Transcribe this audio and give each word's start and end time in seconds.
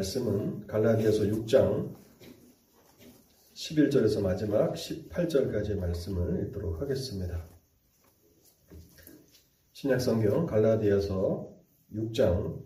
말씀은 0.00 0.66
갈라디아서 0.66 1.24
6장 1.24 1.94
11절에서 3.52 4.22
마지막 4.22 4.72
18절까지의 4.72 5.78
말씀을 5.78 6.46
읽도록 6.46 6.80
하겠습니다. 6.80 7.44
신약성경 9.72 10.46
갈라디아서 10.46 11.54
6장 11.92 12.64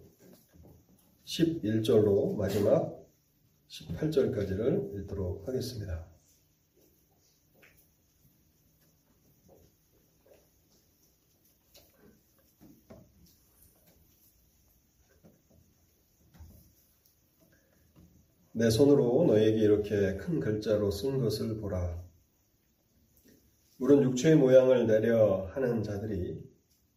11절로 1.24 2.36
마지막 2.36 3.04
18절까지를 3.68 5.00
읽도록 5.00 5.48
하겠습니다. 5.48 6.13
내 18.56 18.70
손으로 18.70 19.24
너에게 19.26 19.58
이렇게 19.58 20.16
큰 20.16 20.38
글자로 20.38 20.92
쓴 20.92 21.18
것을 21.18 21.56
보라. 21.56 22.00
물은 23.78 24.04
육체의 24.04 24.36
모양을 24.36 24.86
내려 24.86 25.46
하는 25.46 25.82
자들이 25.82 26.40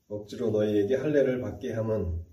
억지로 0.08 0.52
너희에게 0.52 0.98
할례를 0.98 1.42
받게 1.42 1.74
함은 1.74 2.24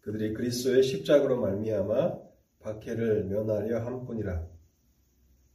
그들이 0.00 0.32
그리스도의 0.32 0.82
십자가로 0.82 1.42
말미암아 1.42 2.18
박해를 2.60 3.24
면하려 3.24 3.84
함뿐이라. 3.84 4.46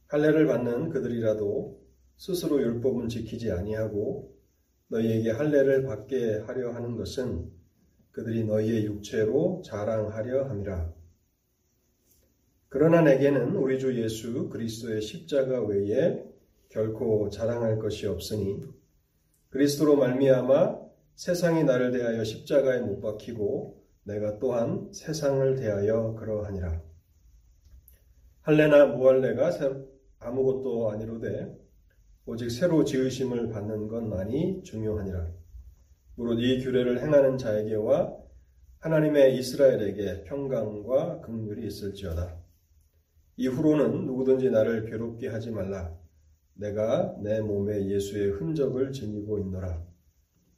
할례를 0.06 0.46
받는 0.46 0.90
그들이라도 0.90 1.82
스스로 2.16 2.62
율법은 2.62 3.08
지키지 3.08 3.50
아니하고 3.50 4.38
너희에게 4.86 5.32
할례를 5.32 5.82
받게 5.82 6.44
하려 6.46 6.70
하는 6.70 6.94
것은 6.94 7.50
그들이 8.12 8.44
너희의 8.44 8.84
육체로 8.84 9.62
자랑하려 9.64 10.44
함이라. 10.44 11.03
그러나 12.74 13.02
내게는 13.02 13.54
우리 13.54 13.78
주 13.78 14.02
예수 14.02 14.48
그리스도의 14.48 15.00
십자가 15.00 15.62
외에 15.62 16.20
결코 16.70 17.30
자랑할 17.30 17.78
것이 17.78 18.08
없으니 18.08 18.62
그리스도로 19.50 19.94
말미암아 19.94 20.80
세상이 21.14 21.62
나를 21.62 21.92
대하여 21.92 22.24
십자가에 22.24 22.80
못 22.80 23.00
박히고 23.00 23.80
내가 24.02 24.40
또한 24.40 24.90
세상을 24.92 25.54
대하여 25.54 26.16
그러하니라. 26.18 26.82
할례나 28.40 28.86
무할례가 28.86 29.52
아무것도 30.18 30.90
아니로되 30.90 31.56
오직 32.26 32.50
새로 32.50 32.82
지으심을 32.82 33.50
받는 33.50 33.86
것만이 33.86 34.64
중요하니라. 34.64 35.28
무릇 36.16 36.40
이 36.40 36.58
규례를 36.58 37.00
행하는 37.02 37.38
자에게와 37.38 38.16
하나님의 38.80 39.38
이스라엘에게 39.38 40.24
평강과 40.24 41.20
긍휼이 41.20 41.64
있을지어다. 41.68 42.42
이후로는 43.36 44.06
누구든지 44.06 44.50
나를 44.50 44.84
괴롭게 44.86 45.28
하지 45.28 45.50
말라. 45.50 45.96
내가 46.54 47.16
내 47.22 47.40
몸에 47.40 47.88
예수의 47.88 48.30
흔적을 48.32 48.92
지니고 48.92 49.38
있노라. 49.40 49.84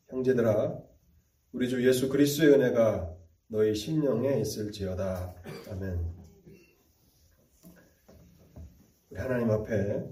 형제들아, 0.08 0.78
우리 1.52 1.68
주 1.68 1.86
예수 1.86 2.08
그리스도의 2.08 2.54
은혜가 2.54 3.16
너희 3.48 3.74
심령에 3.74 4.40
있을지어다. 4.40 5.34
아멘. 5.70 6.14
우리 9.10 9.18
하나님 9.18 9.50
앞에 9.50 10.04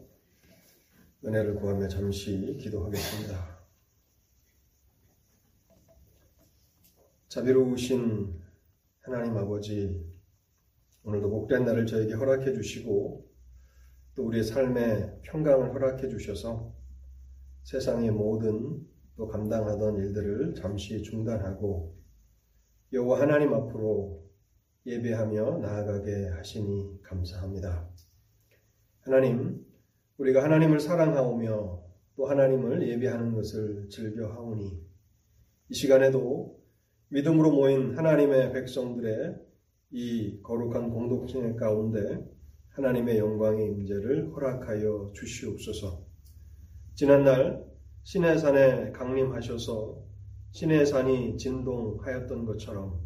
은혜를 1.25 1.57
구하며 1.57 1.89
잠시 1.89 2.57
기도하겠습니다. 2.61 3.55
자비로우신 7.29 8.41
하나님 9.01 9.37
아버지, 9.37 10.14
오늘도 11.05 11.29
복된 11.29 11.67
날을 11.67 11.85
저에게 11.87 12.15
허락해 12.15 12.55
주시고 12.55 13.29
또 14.15 14.27
우리의 14.27 14.43
삶에 14.43 15.21
평강을 15.23 15.75
허락해 15.75 16.09
주셔서 16.09 16.75
세상의 17.63 18.11
모든 18.11 18.81
또 19.17 19.29
감당하던 19.29 19.98
일들을 19.98 20.55
잠시 20.55 21.03
중단하고 21.03 21.95
여호와 22.93 23.20
하나님 23.20 23.53
앞으로 23.53 24.25
예배하며 24.87 25.59
나아가게 25.59 26.29
하시니 26.29 27.03
감사합니다. 27.03 27.89
하나님, 29.01 29.64
우리가 30.17 30.43
하나님을 30.43 30.81
사랑하오며 30.81 31.85
또 32.17 32.27
하나님을 32.27 32.89
예배하는 32.89 33.35
것을 33.35 33.89
즐겨하오니 33.91 34.81
이 35.69 35.75
시간에도 35.75 36.63
믿음으로 37.09 37.51
모인 37.51 37.97
하나님의 37.97 38.53
백성들의 38.53 39.54
이 39.97 40.41
거룩한 40.43 40.91
공동체 40.91 41.41
가운데 41.55 42.19
하나님의 42.71 43.17
영광의 43.17 43.65
임재를 43.69 44.33
허락하여 44.33 45.13
주시옵소서. 45.15 46.05
지난날 46.97 47.65
신의 48.03 48.41
산에 48.41 48.91
강림하셔서 48.91 50.03
신의 50.51 50.85
산이 50.85 51.37
진동하였던 51.37 52.45
것처럼 52.45 52.99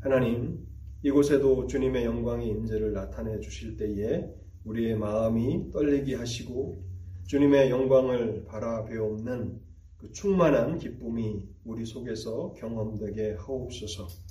하나님 0.00 0.66
이곳에도 1.04 1.68
주님의 1.68 2.04
영광의 2.04 2.48
임재를 2.48 2.92
나타내 2.92 3.38
주실 3.38 3.76
때에 3.76 4.28
우리의 4.64 4.96
마음이 4.96 5.70
떨리게 5.70 6.16
하시고 6.16 6.82
주님의 7.28 7.70
영광을 7.70 8.44
바라배옵는 8.46 9.60
그 9.98 10.10
충만한 10.10 10.78
기쁨이 10.78 11.48
우리 11.64 11.86
속에서 11.86 12.54
경험되게 12.54 13.36
하옵소서. 13.38 14.23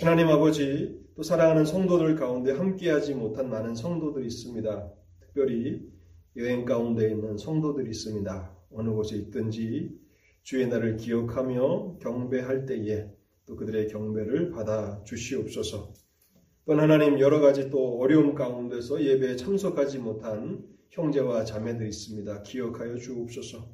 하나님 0.00 0.28
아버지 0.28 0.96
또 1.16 1.24
사랑하는 1.24 1.64
성도들 1.64 2.14
가운데 2.14 2.52
함께하지 2.52 3.16
못한 3.16 3.50
많은 3.50 3.74
성도들이 3.74 4.28
있습니다. 4.28 4.92
특별히 5.18 5.90
여행 6.36 6.64
가운데 6.64 7.10
있는 7.10 7.36
성도들이 7.36 7.90
있습니다. 7.90 8.56
어느 8.70 8.90
곳에 8.90 9.16
있든지 9.16 9.90
주의 10.44 10.68
날을 10.68 10.98
기억하며 10.98 11.98
경배할 12.00 12.64
때에 12.66 13.10
또 13.44 13.56
그들의 13.56 13.88
경배를 13.88 14.52
받아 14.52 15.02
주시옵소서. 15.02 15.92
또 16.64 16.74
하나님 16.74 17.18
여러 17.18 17.40
가지 17.40 17.68
또 17.68 17.98
어려움 17.98 18.36
가운데서 18.36 19.02
예배에 19.02 19.34
참석하지 19.34 19.98
못한 19.98 20.64
형제와 20.90 21.44
자매들이 21.44 21.88
있습니다. 21.88 22.42
기억하여 22.42 22.94
주옵소서. 22.98 23.68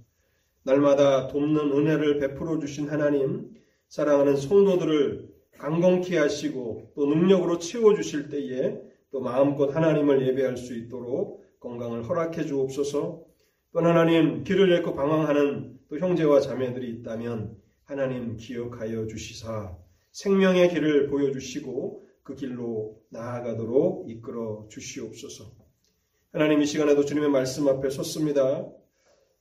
날마다 0.62 1.29
돕는 1.29 1.71
은혜를 1.71 2.19
베풀어 2.19 2.59
주신 2.61 2.89
하나님, 2.89 3.51
사랑하는 3.89 4.37
성도들을 4.37 5.34
강건케 5.59 6.19
하시고 6.19 6.92
또 6.94 7.06
능력으로 7.06 7.59
채워주실 7.59 8.28
때에 8.28 8.81
또 9.10 9.20
마음껏 9.20 9.75
하나님을 9.75 10.26
예배할 10.26 10.56
수 10.56 10.75
있도록 10.75 11.44
건강을 11.60 12.09
허락해 12.09 12.44
주옵소서 12.44 13.25
또 13.72 13.81
하나님 13.81 14.44
길을 14.44 14.69
잃고 14.70 14.94
방황하는 14.94 15.78
또 15.88 15.98
형제와 15.98 16.41
자매들이 16.41 16.91
있다면 16.91 17.56
하나님 17.84 18.37
기억하여 18.37 19.06
주시사 19.06 19.76
생명의 20.12 20.69
길을 20.70 21.09
보여주시고 21.09 22.04
그 22.22 22.34
길로 22.34 23.03
나아가도록 23.10 24.09
이끌어 24.10 24.66
주시옵소서. 24.70 25.53
하나님 26.32 26.62
이 26.62 26.66
시간에도 26.66 27.04
주님의 27.04 27.31
말씀 27.31 27.69
앞에 27.69 27.91
섰습니다. 27.91 28.66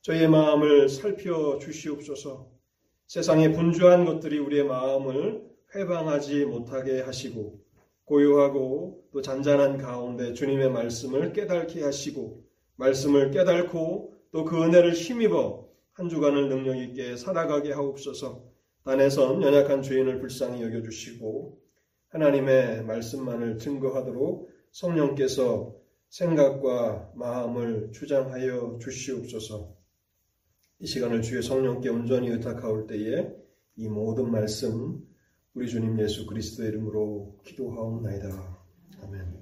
저희의 0.02 0.28
마음을 0.28 0.88
살펴 0.88 1.58
주시옵소서. 1.58 2.50
세상의 3.06 3.54
분주한 3.54 4.04
것들이 4.04 4.38
우리의 4.38 4.64
마음을 4.64 5.42
해방하지 5.74 6.44
못하게 6.44 7.00
하시고 7.00 7.60
고요하고 8.04 9.08
또 9.12 9.22
잔잔한 9.22 9.78
가운데 9.78 10.34
주님의 10.34 10.70
말씀을 10.70 11.32
깨닫게 11.32 11.82
하시고 11.82 12.44
말씀을 12.76 13.30
깨닫고 13.30 14.14
또 14.32 14.44
그 14.44 14.62
은혜를 14.64 14.94
힘입어 14.94 15.68
한 15.92 16.08
주간을 16.08 16.48
능력 16.48 16.76
있게 16.76 17.16
살아가게 17.16 17.72
하옵소서. 17.72 18.44
단에선 18.84 19.42
연약한 19.42 19.80
죄인을 19.80 20.18
불쌍히 20.18 20.60
여겨 20.60 20.82
주시고 20.82 21.60
하나님의 22.08 22.84
말씀만을 22.84 23.58
증거하도록 23.58 24.50
성령께서 24.72 25.74
생각과 26.08 27.12
마음을 27.14 27.92
주장하여 27.92 28.78
주시옵소서. 28.82 29.72
이 30.80 30.86
시간을 30.86 31.22
주의 31.22 31.40
성령께 31.40 31.88
온전히 31.88 32.28
의탁하올 32.30 32.88
때에 32.88 33.32
이 33.76 33.88
모든 33.88 34.32
말씀 34.32 35.00
우리 35.56 35.68
주님 35.68 36.00
예수 36.00 36.26
그리스도의 36.26 36.70
이름으로 36.70 37.38
기도하옵나이다. 37.44 38.58
아멘. 39.04 39.38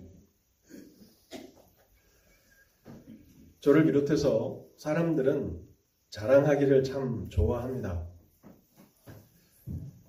저를 3.61 3.87
비롯해서 3.87 4.63
사람들은 4.77 5.59
자랑하기를 6.11 6.85
참 6.85 7.31
좋아합니다. 7.31 8.07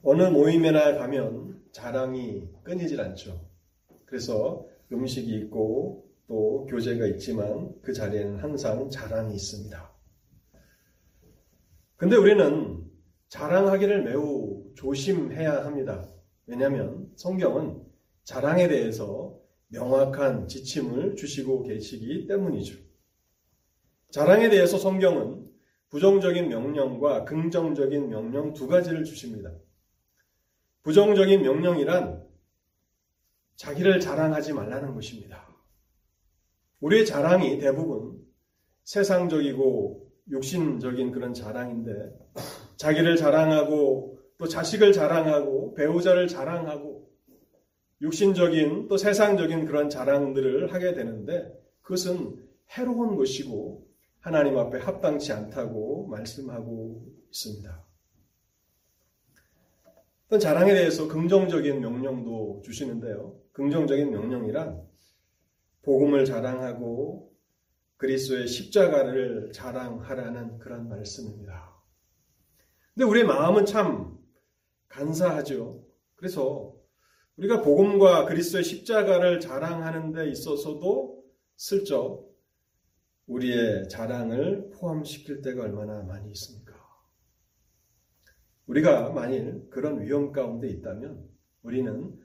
어느 0.04 0.24
모임에나 0.24 0.98
가면 0.98 1.64
자랑이 1.72 2.50
끊이질 2.64 3.00
않죠. 3.00 3.40
그래서 4.06 4.68
음식이 4.92 5.34
있고 5.36 6.06
또 6.28 6.66
교제가 6.66 7.06
있지만 7.08 7.74
그 7.82 7.94
자리에는 7.94 8.40
항상 8.40 8.90
자랑이 8.90 9.34
있습니다. 9.36 9.94
근데 11.96 12.18
우리는 12.18 12.92
자랑하기를 13.30 14.04
매우 14.04 14.63
조심해야 14.76 15.66
합니다. 15.66 16.08
왜냐하면 16.46 17.12
성경은 17.16 17.84
자랑에 18.24 18.68
대해서 18.68 19.40
명확한 19.68 20.48
지침을 20.48 21.16
주시고 21.16 21.64
계시기 21.64 22.28
때문이죠. 22.28 22.78
자랑에 24.12 24.50
대해서 24.50 24.78
성경은 24.78 25.50
부정적인 25.90 26.50
명령과 26.50 27.26
긍정적인 27.26 28.10
명령 28.10 28.54
두 28.54 28.68
가지를 28.68 29.04
주십니다. 29.04 29.52
부정적인 30.84 31.42
명령이란 31.42 32.28
자기를 33.56 34.00
자랑하지 34.00 34.54
말라는 34.54 34.94
것입니다. 34.94 35.48
우리의 36.80 37.06
자랑이 37.06 37.60
대부분 37.60 38.22
세상적이고 38.84 40.12
육신적인 40.30 41.12
그런 41.12 41.34
자랑인데 41.34 41.92
자기를 42.78 43.16
자랑하고 43.16 44.20
또 44.44 44.50
자식을 44.50 44.92
자랑하고 44.92 45.74
배우자를 45.74 46.28
자랑하고 46.28 47.10
육신적인 48.02 48.90
또 48.90 48.98
세상적인 48.98 49.64
그런 49.64 49.90
자랑들을 49.90 50.74
하게 50.74 50.94
되는데 50.94 51.58
그것은 51.82 52.46
해로운 52.72 53.16
것이고 53.16 53.88
하나님 54.20 54.58
앞에 54.58 54.80
합당치 54.80 55.32
않다고 55.32 56.08
말씀하고 56.08 57.06
있습니다. 57.28 57.86
어떤 60.26 60.40
자랑에 60.42 60.74
대해서 60.74 61.08
긍정적인 61.08 61.80
명령도 61.80 62.64
주시는데요. 62.66 63.40
긍정적인 63.54 64.12
명령이란 64.12 64.82
복음을 65.84 66.26
자랑하고 66.26 67.32
그리스도의 67.96 68.48
십자가를 68.48 69.54
자랑하라는 69.54 70.58
그런 70.58 70.90
말씀입니다. 70.90 71.82
근데 72.94 73.06
우리의 73.06 73.26
마음은 73.26 73.66
참 73.66 74.13
간사하죠. 74.94 75.84
그래서 76.16 76.76
우리가 77.38 77.62
복음과 77.62 78.26
그리스도의 78.26 78.64
십자가를 78.64 79.40
자랑하는 79.40 80.14
데 80.14 80.30
있어서도 80.30 81.24
슬쩍 81.56 82.32
우리의 83.26 83.90
자랑을 83.90 84.70
포함시킬 84.72 85.42
때가 85.42 85.64
얼마나 85.64 86.04
많이 86.04 86.32
있습니까? 86.32 86.74
우리가 88.68 89.10
만일 89.10 89.68
그런 89.70 90.02
위험 90.02 90.32
가운데 90.32 90.70
있다면 90.70 91.28
우리는 91.64 92.20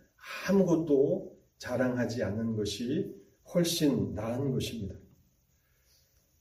아무것도 0.48 1.36
자랑하지 1.56 2.22
않는 2.22 2.54
것이 2.56 3.14
훨씬 3.54 4.14
나은 4.14 4.52
것입니다. 4.52 4.94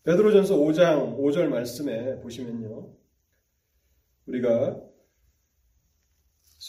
베드로전서 0.04 0.58
5장 0.58 1.18
5절 1.18 1.48
말씀에 1.48 2.20
보시면요. 2.20 2.94
우리가 4.26 4.82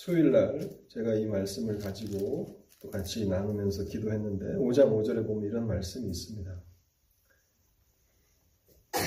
수요일 0.00 0.30
날 0.30 0.60
제가 0.86 1.14
이 1.14 1.26
말씀을 1.26 1.76
가지고 1.78 2.62
또 2.80 2.88
같이 2.88 3.28
나누면서 3.28 3.86
기도했는데 3.86 4.44
5장 4.58 4.92
5절에 4.92 5.26
보면 5.26 5.50
이런 5.50 5.66
말씀이 5.66 6.06
있습니다. 6.06 6.62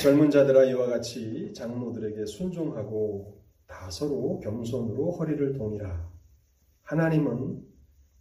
젊은 0.01 0.29
자들아 0.29 0.65
이와 0.65 0.87
같이 0.87 1.53
장로들에게 1.55 2.25
순종하고 2.25 3.41
다 3.67 3.89
서로 3.89 4.41
겸손으로 4.41 5.11
허리를 5.11 5.53
동이라. 5.53 6.11
하나님은 6.81 7.65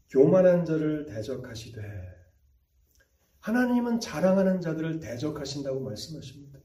교만한 0.08 0.64
자를 0.64 1.06
대적하시되 1.06 1.82
하나님은 3.40 3.98
자랑하는 3.98 4.60
자들을 4.60 5.00
대적하신다고 5.00 5.80
말씀하십니다. 5.80 6.60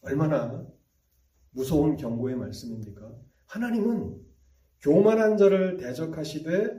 얼마나 0.00 0.66
무서운 1.50 1.98
경고의 1.98 2.36
말씀입니까? 2.36 3.14
하나님은 3.44 4.23
교만한 4.84 5.38
자를 5.38 5.78
대적하시되 5.78 6.78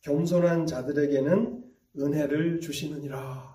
겸손한 0.00 0.66
자들에게는 0.66 1.64
은혜를 1.96 2.58
주시느니라. 2.58 3.54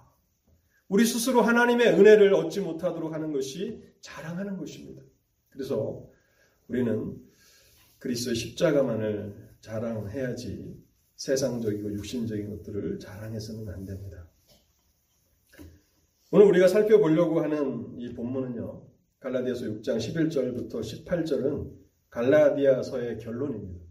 우리 0.88 1.06
스스로 1.06 1.42
하나님의 1.42 2.00
은혜를 2.00 2.34
얻지 2.34 2.62
못하도록 2.62 3.14
하는 3.14 3.34
것이 3.34 3.84
자랑하는 4.00 4.56
것입니다. 4.58 5.04
그래서 5.50 6.08
우리는 6.70 7.18
그리스도의 8.00 8.38
십자가만을 8.38 9.36
자랑해야지 9.60 10.82
세상적이고 11.18 11.92
육신적인 11.96 12.50
것들을 12.52 13.00
자랑해서는 13.00 13.68
안 13.68 13.84
됩니다. 13.84 14.30
오늘 16.32 16.46
우리가 16.46 16.70
살펴보려고 16.70 17.42
하는 17.42 18.00
이 18.00 18.14
본문은요. 18.14 18.88
갈라디아서 19.20 19.66
6장 19.66 19.98
11절부터 19.98 20.80
18절은 20.80 21.74
갈라디아서의 22.10 23.18
결론입니다. 23.18 23.89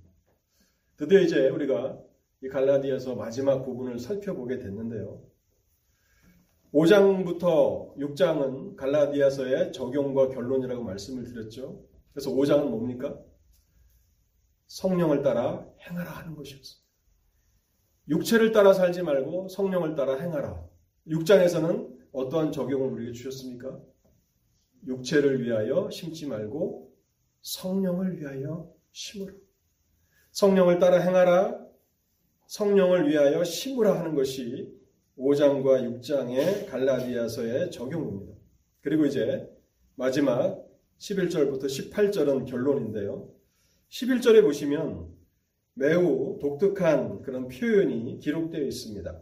드디어 0.98 1.20
이제 1.20 1.48
우리가 1.48 1.96
이 2.42 2.48
갈라디아서 2.48 3.14
마지막 3.14 3.64
부분을 3.64 4.00
살펴보게 4.00 4.58
됐는데요. 4.58 5.22
5장부터 6.74 7.96
6장은 7.96 8.74
갈라디아서의 8.74 9.72
적용과 9.72 10.28
결론이라고 10.30 10.82
말씀을 10.82 11.24
드렸죠. 11.24 11.84
그래서 12.12 12.30
5장은 12.30 12.68
뭡니까? 12.68 13.16
성령을 14.66 15.22
따라 15.22 15.66
행하라 15.88 16.10
하는 16.10 16.34
것이었습니다. 16.34 16.88
육체를 18.08 18.50
따라 18.50 18.72
살지 18.72 19.02
말고 19.02 19.48
성령을 19.48 19.94
따라 19.94 20.16
행하라. 20.16 20.68
6장에서는 21.06 21.96
어떠한 22.10 22.50
적용을 22.50 22.90
우리에게 22.92 23.12
주셨습니까? 23.12 23.80
육체를 24.84 25.44
위하여 25.44 25.88
심지 25.90 26.26
말고 26.26 26.92
성령을 27.42 28.18
위하여 28.20 28.72
심으라. 28.90 29.32
성령을 30.38 30.78
따라 30.78 30.98
행하라. 31.00 31.58
성령을 32.46 33.08
위하여 33.08 33.42
심으라 33.42 33.98
하는 33.98 34.14
것이 34.14 34.72
5장과 35.18 36.00
6장의 36.00 36.68
갈라디아서의 36.68 37.72
적용입니다. 37.72 38.34
그리고 38.80 39.04
이제 39.04 39.50
마지막 39.96 40.64
11절부터 41.00 41.64
18절은 41.64 42.48
결론인데요. 42.48 43.28
11절에 43.88 44.42
보시면 44.42 45.08
매우 45.74 46.38
독특한 46.40 47.22
그런 47.22 47.48
표현이 47.48 48.20
기록되어 48.20 48.62
있습니다. 48.62 49.20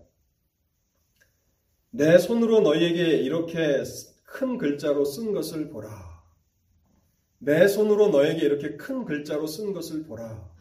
내 1.92 2.18
손으로 2.18 2.60
너희에게 2.60 3.16
이렇게 3.22 3.82
큰 4.22 4.58
글자로 4.58 5.06
쓴 5.06 5.32
것을 5.32 5.70
보라. 5.70 5.88
내 7.38 7.66
손으로 7.66 8.08
너에게 8.08 8.44
이렇게 8.44 8.76
큰 8.76 9.06
글자로 9.06 9.46
쓴 9.46 9.72
것을 9.72 10.04
보라. 10.04 10.55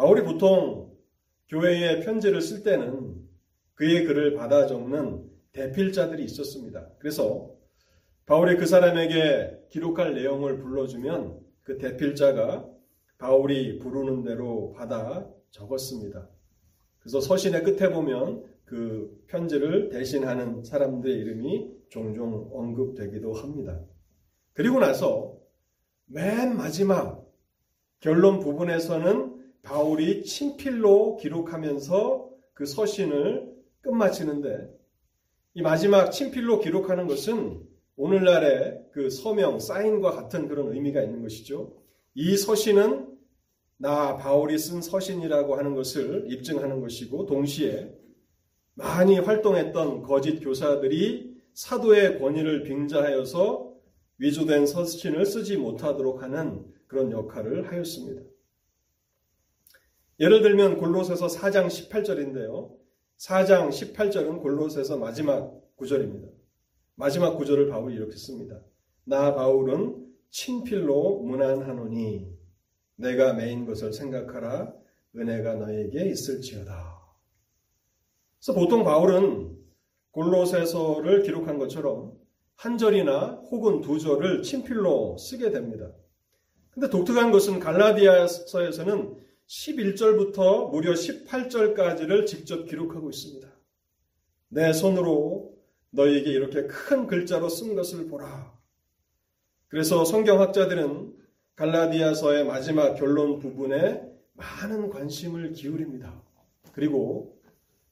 바울이 0.00 0.24
보통 0.24 0.96
교회에 1.50 2.00
편지를 2.00 2.40
쓸 2.40 2.62
때는 2.62 3.16
그의 3.74 4.06
글을 4.06 4.32
받아 4.32 4.66
적는 4.66 5.28
대필자들이 5.52 6.24
있었습니다. 6.24 6.88
그래서 6.98 7.54
바울이 8.24 8.56
그 8.56 8.64
사람에게 8.64 9.66
기록할 9.68 10.14
내용을 10.14 10.56
불러주면 10.56 11.38
그 11.60 11.76
대필자가 11.76 12.66
바울이 13.18 13.78
부르는 13.78 14.22
대로 14.22 14.72
받아 14.72 15.28
적었습니다. 15.50 16.30
그래서 17.00 17.20
서신의 17.20 17.62
끝에 17.62 17.92
보면 17.92 18.44
그 18.64 19.22
편지를 19.26 19.90
대신하는 19.90 20.64
사람들의 20.64 21.14
이름이 21.14 21.72
종종 21.90 22.48
언급되기도 22.54 23.34
합니다. 23.34 23.78
그리고 24.54 24.78
나서 24.78 25.36
맨 26.06 26.56
마지막 26.56 27.22
결론 28.00 28.40
부분에서는 28.40 29.29
바울이 29.62 30.24
친필로 30.24 31.16
기록하면서 31.16 32.30
그 32.54 32.66
서신을 32.66 33.50
끝마치는데 33.82 34.68
이 35.54 35.62
마지막 35.62 36.10
친필로 36.10 36.60
기록하는 36.60 37.06
것은 37.06 37.66
오늘날의 37.96 38.86
그 38.92 39.10
서명, 39.10 39.58
사인과 39.58 40.12
같은 40.12 40.48
그런 40.48 40.72
의미가 40.72 41.02
있는 41.02 41.22
것이죠. 41.22 41.76
이 42.14 42.36
서신은 42.36 43.08
나 43.76 44.16
바울이 44.16 44.58
쓴 44.58 44.82
서신이라고 44.82 45.56
하는 45.56 45.74
것을 45.74 46.26
입증하는 46.30 46.80
것이고 46.80 47.26
동시에 47.26 47.94
많이 48.74 49.18
활동했던 49.18 50.02
거짓 50.02 50.40
교사들이 50.40 51.34
사도의 51.54 52.18
권위를 52.18 52.62
빙자하여서 52.64 53.74
위조된 54.18 54.66
서신을 54.66 55.26
쓰지 55.26 55.56
못하도록 55.56 56.22
하는 56.22 56.64
그런 56.86 57.10
역할을 57.10 57.70
하였습니다. 57.70 58.22
예를 60.20 60.42
들면 60.42 60.76
골로새서 60.76 61.28
4장 61.28 61.66
18절인데요. 61.66 62.76
4장 63.16 63.70
18절은 63.70 64.42
골로새서 64.42 64.98
마지막 64.98 65.58
구절입니다. 65.76 66.28
마지막 66.94 67.36
구절을 67.36 67.68
바울이 67.70 67.94
이렇게 67.94 68.16
씁니다. 68.16 68.60
나 69.04 69.34
바울은 69.34 70.06
친필로 70.30 71.20
문안하노니 71.22 72.38
내가 72.96 73.32
메인 73.32 73.64
것을 73.64 73.94
생각하라 73.94 74.74
은혜가 75.16 75.54
너에게 75.54 76.10
있을지어다. 76.10 77.00
그래서 78.38 78.58
보통 78.58 78.84
바울은 78.84 79.56
골로새서를 80.10 81.22
기록한 81.22 81.56
것처럼 81.58 82.12
한 82.56 82.76
절이나 82.76 83.42
혹은 83.50 83.80
두 83.80 83.98
절을 83.98 84.42
친필로 84.42 85.16
쓰게 85.16 85.50
됩니다. 85.50 85.90
근데 86.72 86.90
독특한 86.90 87.32
것은 87.32 87.58
갈라디아서에서는 87.58 89.29
11절부터 89.50 90.70
무려 90.70 90.92
18절까지를 90.92 92.24
직접 92.24 92.66
기록하고 92.66 93.10
있습니다. 93.10 93.48
내 94.48 94.72
손으로 94.72 95.58
너에게 95.90 96.30
이렇게 96.30 96.68
큰 96.68 97.08
글자로 97.08 97.48
쓴 97.48 97.74
것을 97.74 98.06
보라. 98.06 98.56
그래서 99.66 100.04
성경학자들은 100.04 101.16
갈라디아서의 101.56 102.44
마지막 102.44 102.94
결론 102.94 103.40
부분에 103.40 104.08
많은 104.34 104.88
관심을 104.88 105.52
기울입니다. 105.52 106.22
그리고 106.72 107.40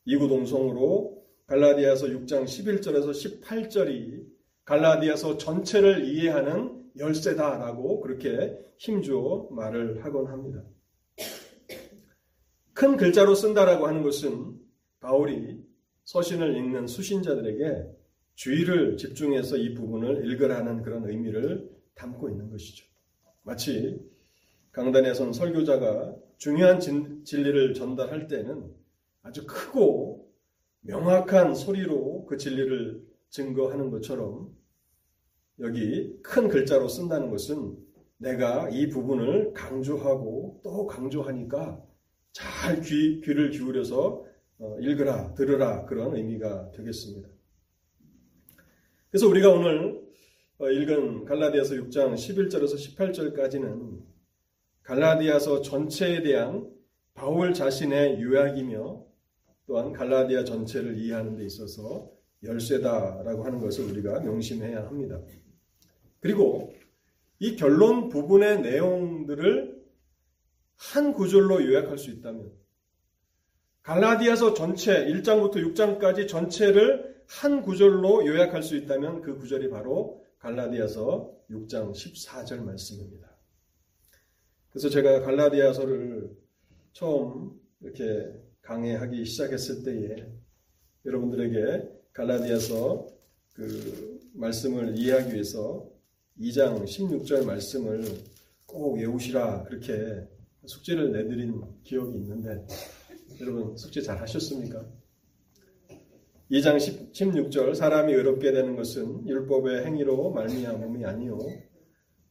이구동성으로 0.05 1.25
갈라디아서 1.47 2.07
6장 2.07 2.45
11절에서 2.45 3.11
18절이 3.43 4.27
갈라디아서 4.65 5.39
전체를 5.39 6.05
이해하는 6.05 6.85
열쇠다라고 6.97 8.01
그렇게 8.01 8.59
힘주어 8.77 9.49
말을 9.51 10.05
하곤 10.05 10.29
합니다. 10.29 10.63
큰 12.79 12.97
글자로 12.97 13.35
쓴다라고 13.35 13.89
하는 13.89 14.05
것은 14.05 14.57
바울이 15.01 15.61
서신을 16.05 16.57
읽는 16.57 16.87
수신자들에게 16.87 17.91
주의를 18.37 18.97
집중해서 18.97 19.57
이 19.57 19.75
부분을 19.75 20.25
읽으라는 20.25 20.83
그런 20.83 21.05
의미를 21.11 21.69
담고 21.97 22.31
있는 22.31 22.49
것이죠. 22.51 22.87
마치 23.43 24.01
강단에 24.71 25.13
선 25.13 25.33
설교자가 25.33 26.15
중요한 26.37 26.79
진리를 26.79 27.75
전달할 27.75 28.29
때는 28.29 28.73
아주 29.23 29.45
크고 29.45 30.31
명확한 30.83 31.57
소리로 31.57 32.27
그 32.27 32.37
진리를 32.37 33.05
증거하는 33.31 33.91
것처럼 33.91 34.57
여기 35.59 36.17
큰 36.23 36.47
글자로 36.47 36.87
쓴다는 36.87 37.29
것은 37.31 37.77
내가 38.19 38.69
이 38.69 38.89
부분을 38.89 39.53
강조하고 39.53 40.61
또 40.63 40.87
강조하니까 40.87 41.88
잘 42.39 42.81
귀, 42.83 43.21
귀를 43.21 43.51
기울여서 43.51 44.25
어, 44.61 44.77
읽으라, 44.81 45.35
들으라 45.35 45.85
그런 45.87 46.15
의미가 46.15 46.71
되겠습니다. 46.71 47.29
그래서 49.11 49.27
우리가 49.27 49.51
오늘 49.51 50.01
어, 50.59 50.71
읽은 50.71 51.25
갈라디아서 51.25 51.75
6장 51.75 52.15
11절에서 52.15 52.97
18절까지는 52.97 54.03
갈라디아서 54.85 55.63
전체에 55.63 56.23
대한 56.23 56.71
바울 57.15 57.53
자신의 57.55 58.23
요약이며 58.23 59.05
또한 59.67 59.93
갈라디아 59.93 60.45
전체를 60.45 60.97
이해하는 60.97 61.37
데 61.37 61.45
있어서 61.45 62.09
열쇠다라고 62.45 63.45
하는 63.45 63.59
것을 63.59 63.85
우리가 63.91 64.21
명심해야 64.21 64.87
합니다. 64.87 65.21
그리고 66.21 66.73
이 67.41 67.57
결론 67.57 68.09
부분의 68.09 68.63
내용들을 68.63 69.78
한 70.79 71.13
구절로 71.13 71.63
요약할 71.63 71.99
수 71.99 72.11
있다면 72.11 72.51
갈라디아서 73.83 74.55
전체 74.55 75.05
1장부터 75.07 75.57
6장까지 75.75 76.29
전체를 76.29 77.23
한 77.27 77.63
구절로 77.63 78.27
요약할 78.27 78.63
수 78.63 78.77
있다면 78.77 79.23
그 79.23 79.37
구절이 79.37 79.71
바로 79.71 80.25
갈라디아서 80.39 81.35
6장 81.51 81.93
14절 81.93 82.63
말씀입니다. 82.63 83.29
그래서 84.71 84.89
제가 84.89 85.21
갈라디아서를 85.21 86.31
처음 86.93 87.61
이렇게 87.81 88.33
강해하기 88.63 89.25
시작했을 89.25 89.83
때에 89.83 90.27
여러분들에게 91.05 91.89
갈라디아서 92.13 93.07
그 93.55 94.21
말씀을 94.35 94.97
이해하기 94.97 95.33
위해서 95.33 95.89
2장 96.39 96.85
16절 96.85 97.45
말씀을 97.45 98.05
꼭 98.67 98.97
외우시라 98.97 99.65
그렇게 99.65 100.29
숙제를 100.69 101.13
내드린 101.13 101.61
기억이 101.83 102.17
있는데 102.19 102.65
여러분 103.41 103.77
숙제 103.77 104.01
잘 104.03 104.21
하셨습니까? 104.21 104.85
2장 106.51 106.79
10, 106.79 107.13
16절 107.13 107.75
사람이 107.75 108.13
의롭게 108.13 108.53
되는 108.53 108.77
것은 108.77 109.29
율법의 109.29 109.85
행위로 109.85 110.31
말미암음이 110.31 111.05
아니요 111.05 111.39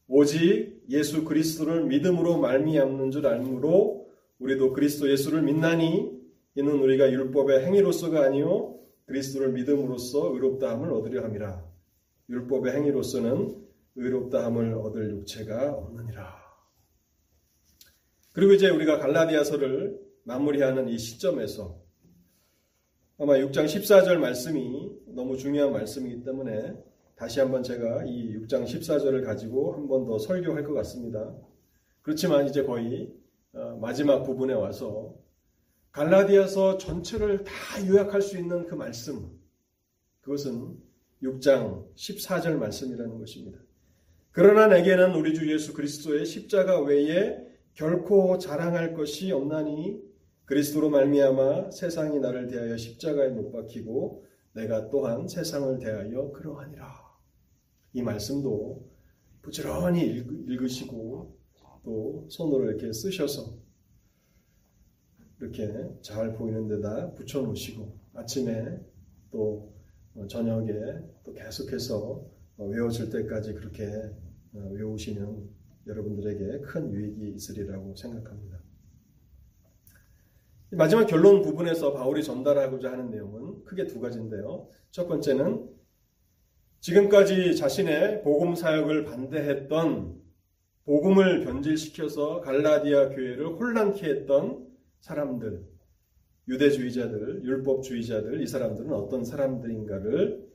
오직 0.08 0.82
예수 0.88 1.24
그리스도를 1.24 1.84
믿음으로 1.84 2.38
말미암는 2.38 3.10
줄 3.10 3.26
알므로 3.26 4.08
우리도 4.38 4.72
그리스도 4.72 5.10
예수를 5.10 5.42
믿나니 5.42 6.18
이는 6.54 6.72
우리가 6.80 7.12
율법의 7.12 7.64
행위로서가 7.64 8.24
아니요 8.24 8.78
그리스도를 9.06 9.52
믿음으로써 9.52 10.32
의롭다함을 10.32 10.92
얻으려 10.92 11.22
함이라 11.24 11.64
율법의 12.30 12.74
행위로서는 12.74 13.68
의롭다함을 13.96 14.74
얻을 14.74 15.10
육체가 15.10 15.72
없느니라. 15.72 16.47
그리고 18.38 18.52
이제 18.52 18.70
우리가 18.70 19.00
갈라디아서를 19.00 19.98
마무리하는 20.22 20.88
이 20.88 20.96
시점에서 20.96 21.82
아마 23.18 23.32
6장 23.32 23.64
14절 23.64 24.18
말씀이 24.18 24.92
너무 25.08 25.36
중요한 25.36 25.72
말씀이기 25.72 26.22
때문에 26.22 26.72
다시 27.16 27.40
한번 27.40 27.64
제가 27.64 28.04
이 28.04 28.32
6장 28.36 28.64
14절을 28.64 29.24
가지고 29.24 29.72
한 29.74 29.88
번 29.88 30.06
더 30.06 30.20
설교할 30.20 30.62
것 30.62 30.72
같습니다. 30.74 31.34
그렇지만 32.02 32.46
이제 32.46 32.62
거의 32.62 33.12
어, 33.54 33.76
마지막 33.82 34.22
부분에 34.22 34.54
와서 34.54 35.16
갈라디아서 35.90 36.78
전체를 36.78 37.42
다 37.42 37.52
요약할 37.88 38.22
수 38.22 38.38
있는 38.38 38.68
그 38.68 38.76
말씀, 38.76 39.36
그것은 40.20 40.76
6장 41.24 41.92
14절 41.92 42.52
말씀이라는 42.52 43.18
것입니다. 43.18 43.58
그러나 44.30 44.68
내게는 44.68 45.16
우리 45.16 45.34
주 45.34 45.52
예수 45.52 45.74
그리스도의 45.74 46.24
십자가 46.24 46.80
외에 46.80 47.47
결코 47.78 48.38
자랑할 48.38 48.92
것이 48.92 49.30
없나니 49.30 50.02
그리스도로 50.46 50.90
말미암아 50.90 51.70
세상이 51.70 52.18
나를 52.18 52.48
대하여 52.48 52.76
십자가에 52.76 53.28
못 53.28 53.52
박히고 53.52 54.26
내가 54.54 54.90
또한 54.90 55.28
세상을 55.28 55.78
대하여 55.78 56.32
그러하니라. 56.32 56.84
이 57.92 58.02
말씀도 58.02 58.84
부지런히 59.42 60.00
읽으시고 60.08 61.38
또 61.84 62.26
손으로 62.28 62.68
이렇게 62.68 62.92
쓰셔서 62.92 63.56
이렇게 65.40 65.72
잘 66.02 66.32
보이는 66.32 66.66
데다 66.66 67.14
붙여 67.14 67.42
놓으시고 67.42 67.96
아침에 68.14 68.76
또 69.30 69.72
저녁에 70.28 70.72
또 71.22 71.32
계속해서 71.32 72.26
외워질 72.56 73.10
때까지 73.10 73.54
그렇게 73.54 73.86
어, 74.52 74.68
외우시면 74.72 75.57
여러분들에게 75.88 76.60
큰 76.60 76.92
유익이 76.92 77.30
있으리라고 77.34 77.94
생각합니다. 77.96 78.58
마지막 80.70 81.06
결론 81.06 81.40
부분에서 81.42 81.94
바울이 81.94 82.22
전달하고자 82.22 82.92
하는 82.92 83.10
내용은 83.10 83.64
크게 83.64 83.86
두 83.86 84.00
가지인데요. 84.00 84.68
첫 84.90 85.08
번째는 85.08 85.66
지금까지 86.80 87.56
자신의 87.56 88.22
복음 88.22 88.54
사역을 88.54 89.04
반대했던 89.04 90.18
복음을 90.84 91.44
변질시켜서 91.44 92.40
갈라디아 92.40 93.10
교회를 93.10 93.46
혼란케 93.58 94.08
했던 94.08 94.66
사람들, 95.00 95.66
유대주의자들, 96.48 97.44
율법주의자들, 97.44 98.40
이 98.40 98.46
사람들은 98.46 98.92
어떤 98.92 99.24
사람들인가를 99.24 100.48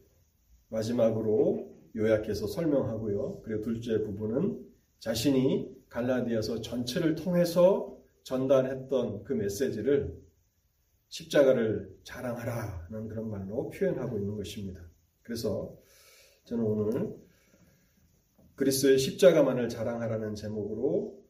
마지막으로 0.70 1.72
요약해서 1.96 2.48
설명하고요. 2.48 3.42
그리고 3.44 3.62
둘째 3.62 4.02
부분은 4.04 4.73
자신이 5.04 5.70
갈라디아서 5.90 6.62
전체를 6.62 7.16
통해서 7.16 8.00
전달했던 8.24 9.26
그 9.26 9.34
메시지를 9.34 10.18
십자가를 11.10 11.94
자랑하라는 12.04 13.10
그런 13.10 13.30
말로 13.30 13.70
표현하고 13.70 14.18
있는 14.18 14.38
것입니다. 14.38 14.80
그래서 15.22 15.78
저는 16.46 16.64
오늘 16.64 17.18
그리스도의 18.56 18.98
십자가만을 18.98 19.68
자랑하라는 19.68 20.36
제목으로 20.36 21.22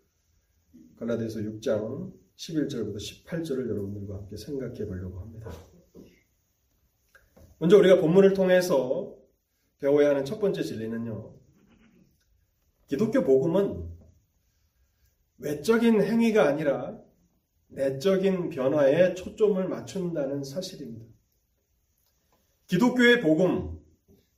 갈라디아서 1.00 1.40
6장 1.40 2.14
11절부터 2.36 2.98
18절을 2.98 3.70
여러분들과 3.70 4.18
함께 4.18 4.38
생각해 4.38 4.86
보려고 4.86 5.20
합니다. 5.20 5.52
먼저 7.58 7.80
우리가 7.80 8.00
본문을 8.00 8.34
통해서 8.34 9.18
배워야 9.80 10.10
하는 10.10 10.26
첫 10.26 10.40
번째 10.40 10.62
진리는요. 10.62 11.43
기독교 12.88 13.24
복음은 13.24 13.90
외적인 15.40 16.02
행위가 16.02 16.48
아니라 16.48 16.98
내적인 17.68 18.50
변화에 18.50 19.14
초점을 19.16 19.68
맞춘다는 19.68 20.44
사실입니다. 20.44 21.06
기독교의 22.68 23.22
복음, 23.22 23.80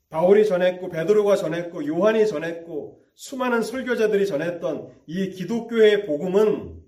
바울이 0.10 0.48
전했고 0.48 0.90
베드로가 0.90 1.36
전했고 1.36 1.86
요한이 1.86 2.28
전했고 2.28 3.04
수많은 3.14 3.62
설교자들이 3.62 4.26
전했던 4.26 4.94
이 5.08 5.30
기독교의 5.30 6.06
복음은 6.06 6.82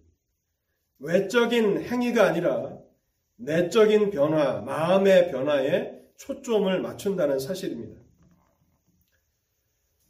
외적인 1.00 1.84
행위가 1.84 2.26
아니라 2.26 2.78
내적인 3.38 4.10
변화, 4.10 4.62
마음의 4.62 5.32
변화에 5.32 5.94
초점을 6.18 6.82
맞춘다는 6.82 7.40
사실입니다. 7.40 8.07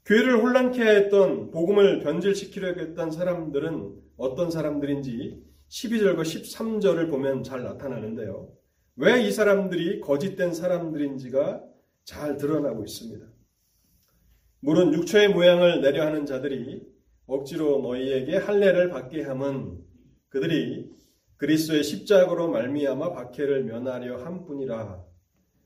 교회를 0.07 0.41
혼란케 0.41 0.81
했던 0.81 1.51
복음을 1.51 1.99
변질시키려고 1.99 2.79
했던 2.79 3.11
사람들은 3.11 3.93
어떤 4.15 4.49
사람들인지 4.49 5.43
12절과 5.67 6.21
13절을 6.21 7.09
보면 7.09 7.43
잘 7.43 7.63
나타나는데요. 7.63 8.49
왜 8.95 9.27
이 9.27 9.31
사람들이 9.31 9.99
거짓된 9.99 10.53
사람들인지가 10.53 11.61
잘 12.05 12.37
드러나고 12.37 12.85
있습니다. 12.85 13.27
물은 14.61 14.93
육체의 14.93 15.27
모양을 15.33 15.81
내려 15.81 16.05
하는 16.05 16.25
자들이 16.25 16.87
억지로 17.25 17.81
너희에게 17.81 18.37
할례를 18.37 18.89
받게 18.89 19.23
함은 19.23 19.77
그들이 20.29 20.89
그리스도의 21.35 21.83
십자가로 21.83 22.49
말미암아 22.49 23.11
박해를 23.11 23.65
면하려 23.65 24.23
함뿐이라 24.23 25.03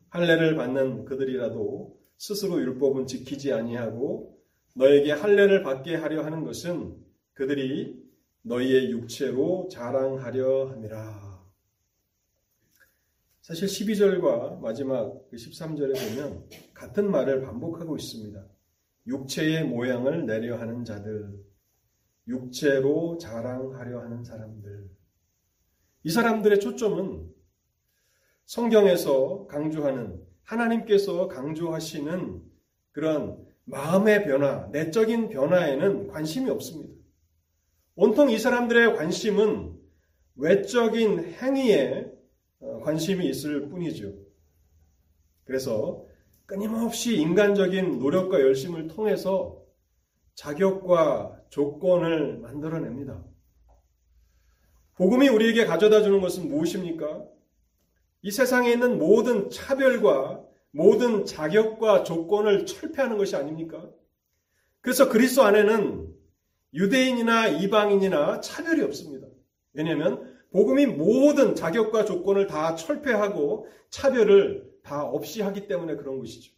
할례를 0.09 0.55
받는 0.55 1.05
그들이라도 1.05 2.00
스스로 2.21 2.61
율법은 2.61 3.07
지키지 3.07 3.51
아니하고 3.51 4.39
너에게 4.75 5.11
할례를 5.11 5.63
받게 5.63 5.95
하려 5.95 6.23
하는 6.23 6.43
것은 6.43 6.95
그들이 7.33 7.99
너희의 8.43 8.91
육체로 8.91 9.67
자랑하려 9.71 10.67
함이라. 10.67 11.43
사실 13.41 13.67
12절과 13.67 14.59
마지막 14.59 15.27
13절에 15.31 15.97
그 15.97 16.15
보면 16.15 16.47
같은 16.75 17.09
말을 17.09 17.41
반복하고 17.41 17.97
있습니다. 17.97 18.45
육체의 19.07 19.63
모양을 19.63 20.27
내려 20.27 20.59
하는 20.59 20.85
자들, 20.85 21.43
육체로 22.27 23.17
자랑하려 23.17 23.99
하는 23.99 24.23
사람들. 24.23 24.91
이 26.03 26.11
사람들의 26.11 26.59
초점은 26.59 27.33
성경에서 28.45 29.47
강조하는 29.47 30.30
하나님께서 30.43 31.27
강조하시는 31.27 32.41
그런 32.91 33.45
마음의 33.65 34.25
변화, 34.25 34.67
내적인 34.71 35.29
변화에는 35.29 36.07
관심이 36.07 36.49
없습니다. 36.49 36.93
온통 37.95 38.29
이 38.29 38.39
사람들의 38.39 38.95
관심은 38.95 39.79
외적인 40.35 41.33
행위에 41.35 42.11
어, 42.59 42.81
관심이 42.83 43.27
있을 43.27 43.69
뿐이죠. 43.69 44.13
그래서 45.43 46.05
끊임없이 46.45 47.15
인간적인 47.15 47.99
노력과 47.99 48.41
열심을 48.41 48.87
통해서 48.87 49.61
자격과 50.35 51.43
조건을 51.49 52.39
만들어냅니다. 52.39 53.23
복음이 54.95 55.29
우리에게 55.29 55.65
가져다 55.65 56.01
주는 56.03 56.21
것은 56.21 56.47
무엇입니까? 56.47 57.25
이 58.23 58.31
세상에 58.31 58.71
있는 58.71 58.97
모든 58.97 59.49
차별과 59.49 60.45
모든 60.71 61.25
자격과 61.25 62.03
조건을 62.03 62.65
철폐하는 62.65 63.17
것이 63.17 63.35
아닙니까? 63.35 63.89
그래서 64.79 65.09
그리스도 65.09 65.43
안에는 65.43 66.13
유대인이나 66.73 67.47
이방인이나 67.47 68.41
차별이 68.41 68.81
없습니다. 68.83 69.27
왜냐하면 69.73 70.31
복음이 70.51 70.85
모든 70.85 71.55
자격과 71.55 72.05
조건을 72.05 72.47
다 72.47 72.75
철폐하고 72.75 73.67
차별을 73.89 74.71
다 74.83 75.03
없이 75.03 75.41
하기 75.41 75.67
때문에 75.67 75.95
그런 75.95 76.19
것이죠. 76.19 76.53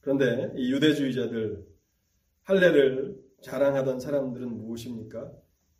그런데 0.00 0.52
이 0.56 0.72
유대주의자들 0.72 1.64
할례를 2.42 3.16
자랑하던 3.42 4.00
사람들은 4.00 4.48
무엇입니까? 4.58 5.30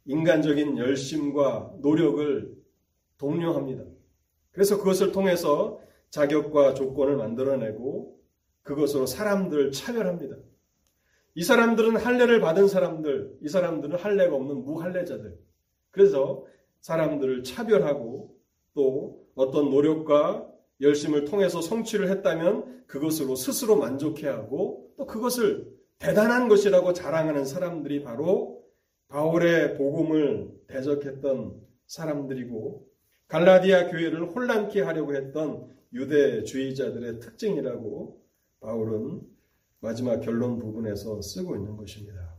인간적인 0.04 0.78
열심과 0.78 1.76
노력을 1.80 2.56
독려합니다. 3.18 3.84
그래서 4.52 4.78
그것을 4.78 5.12
통해서 5.12 5.80
자격과 6.10 6.74
조건을 6.74 7.16
만들어내고 7.16 8.18
그것으로 8.62 9.06
사람들을 9.06 9.72
차별합니다. 9.72 10.36
이 11.34 11.42
사람들은 11.42 11.96
할례를 11.96 12.40
받은 12.40 12.68
사람들, 12.68 13.38
이 13.40 13.48
사람들은 13.48 13.98
할례가 13.98 14.36
없는 14.36 14.64
무할례자들. 14.64 15.38
그래서 15.90 16.44
사람들을 16.80 17.42
차별하고 17.44 18.36
또 18.74 19.26
어떤 19.34 19.70
노력과 19.70 20.48
열심을 20.80 21.24
통해서 21.24 21.62
성취를 21.62 22.10
했다면 22.10 22.84
그것으로 22.86 23.36
스스로 23.36 23.76
만족해하고 23.76 24.92
또 24.96 25.06
그것을 25.06 25.72
대단한 25.98 26.48
것이라고 26.48 26.92
자랑하는 26.92 27.44
사람들이 27.46 28.02
바로 28.02 28.62
바울의 29.08 29.76
복음을 29.76 30.50
대적했던 30.66 31.60
사람들이고 31.86 32.91
갈라디아 33.32 33.86
교회를 33.90 34.26
혼란케 34.26 34.82
하려고 34.82 35.14
했던 35.14 35.74
유대주의자들의 35.94 37.18
특징이라고 37.20 38.22
바울은 38.60 39.22
마지막 39.80 40.20
결론 40.20 40.58
부분에서 40.58 41.22
쓰고 41.22 41.56
있는 41.56 41.78
것입니다. 41.78 42.36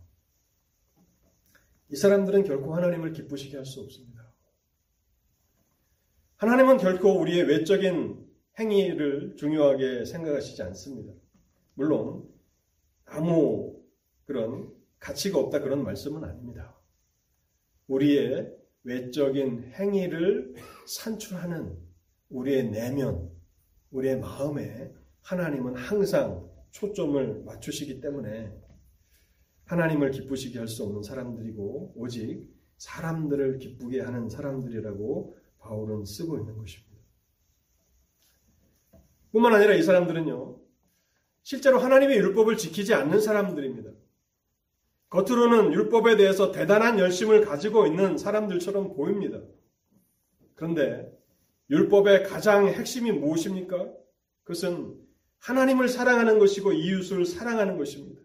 이 1.89 1.95
사람들은 1.95 2.43
결코 2.43 2.75
하나님을 2.75 3.11
기쁘시게 3.11 3.57
할 3.57 3.65
수 3.65 3.81
없습니다. 3.81 4.31
하나님은 6.35 6.77
결코 6.77 7.19
우리의 7.19 7.45
외적인 7.45 8.27
행위를 8.59 9.35
중요하게 9.35 10.05
생각하시지 10.05 10.61
않습니다. 10.61 11.11
물론 11.73 12.29
아무 13.05 13.81
그런 14.25 14.71
가치가 14.99 15.39
없다 15.39 15.61
그런 15.61 15.83
말씀은 15.83 16.23
아닙니다. 16.23 16.79
우리의 17.87 18.62
외적인 18.83 19.71
행위를 19.73 20.55
산출하는 20.85 21.77
우리의 22.29 22.69
내면, 22.69 23.29
우리의 23.91 24.19
마음에 24.19 24.91
하나님은 25.21 25.75
항상 25.75 26.49
초점을 26.71 27.43
맞추시기 27.43 28.01
때문에 28.01 28.51
하나님을 29.65 30.11
기쁘시게 30.11 30.59
할 30.59 30.67
수 30.67 30.83
없는 30.83 31.03
사람들이고 31.03 31.93
오직 31.95 32.45
사람들을 32.77 33.59
기쁘게 33.59 34.01
하는 34.01 34.27
사람들이라고 34.27 35.37
바울은 35.59 36.03
쓰고 36.05 36.37
있는 36.37 36.57
것입니다. 36.57 36.93
뿐만 39.31 39.53
아니라 39.55 39.73
이 39.73 39.81
사람들은요, 39.81 40.59
실제로 41.43 41.79
하나님의 41.79 42.17
율법을 42.17 42.57
지키지 42.57 42.93
않는 42.93 43.21
사람들입니다. 43.21 43.91
겉으로는 45.13 45.73
율법에 45.73 46.17
대해서 46.17 46.51
대단한 46.51 46.97
열심을 46.97 47.45
가지고 47.45 47.85
있는 47.85 48.17
사람들처럼 48.17 48.95
보입니다. 48.95 49.39
그런데 50.55 51.07
율법의 51.69 52.23
가장 52.23 52.67
핵심이 52.67 53.11
무엇입니까? 53.11 53.93
그것은 54.43 54.99
하나님을 55.37 55.87
사랑하는 55.87 56.39
것이고 56.39 56.73
이웃을 56.73 57.25
사랑하는 57.25 57.77
것입니다. 57.77 58.19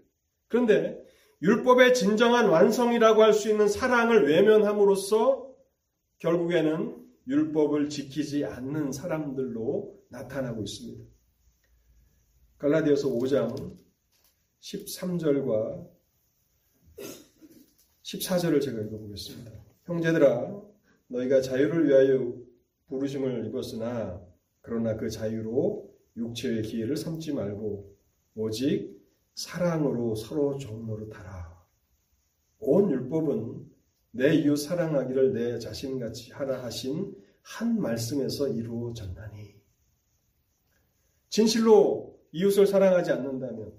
그런데 0.49 0.99
율법의 1.43 1.93
진정한 1.93 2.49
완성이라고 2.49 3.23
할 3.23 3.35
수 3.35 3.51
있는 3.51 3.69
사랑을 3.69 4.27
외면함으로써 4.27 5.47
결국에는 6.21 7.07
율법을 7.27 7.91
지키지 7.91 8.47
않는 8.47 8.93
사람들로 8.93 9.95
나타나고 10.09 10.63
있습니다. 10.63 11.05
갈라디아서 12.57 13.11
5장 13.11 13.77
13절과 14.63 15.98
14절을 18.09 18.63
제가 18.63 18.81
읽어보겠습니다. 18.83 19.51
형제들아, 19.85 20.63
너희가 21.09 21.43
자유를 21.43 21.89
위하여 21.89 22.35
부르심을 22.87 23.47
입었으나 23.47 24.23
그러나 24.63 24.97
그 24.97 25.11
자유로 25.11 25.95
육체의 26.17 26.63
기회를 26.63 26.97
삼지 26.97 27.35
말고 27.35 27.95
오직 28.35 28.99
사랑으로 29.35 30.15
서로 30.15 30.57
종노릇하라. 30.57 31.59
온 32.61 32.91
율법은 32.91 33.67
내 34.13 34.35
이웃 34.35 34.57
사랑하기를 34.57 35.33
내 35.35 35.59
자신같이 35.59 36.33
하라 36.33 36.65
하신 36.65 37.15
한 37.43 37.81
말씀에서 37.81 38.49
이루어졌나니 38.49 39.55
진실로 41.29 42.19
이웃을 42.33 42.67
사랑하지 42.67 43.13
않는다면 43.13 43.73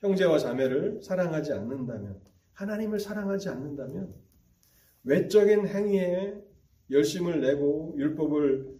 형제와 0.00 0.38
자매를 0.38 1.02
사랑하지 1.02 1.52
않는다면 1.52 2.33
하나님을 2.54 2.98
사랑하지 2.98 3.48
않는다면 3.50 4.14
외적인 5.04 5.68
행위에 5.68 6.42
열심을 6.90 7.40
내고 7.40 7.94
율법을 7.98 8.74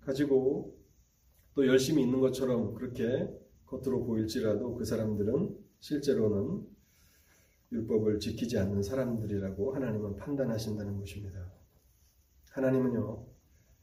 가지고 0.00 0.78
또 1.54 1.66
열심히 1.66 2.02
있는 2.02 2.20
것처럼 2.20 2.74
그렇게 2.74 3.28
겉으로 3.66 4.04
보일지라도 4.04 4.74
그 4.74 4.84
사람들은 4.84 5.58
실제로는 5.80 6.66
율법을 7.72 8.18
지키지 8.18 8.58
않는 8.58 8.82
사람들이라고 8.82 9.74
하나님은 9.74 10.16
판단하신다는 10.16 10.98
것입니다. 10.98 11.52
하나님은요, 12.52 13.26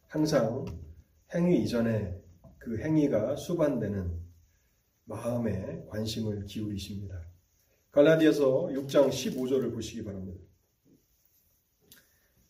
항상 0.07 0.65
행위 1.33 1.61
이전에 1.63 2.19
그 2.57 2.79
행위가 2.79 3.35
수반되는 3.35 4.11
마음에 5.05 5.85
관심을 5.89 6.45
기울이십니다. 6.45 7.24
갈라디아서 7.95 8.67
6장 8.73 9.07
15절을 9.07 9.73
보시기 9.73 10.03
바랍니다. 10.03 10.43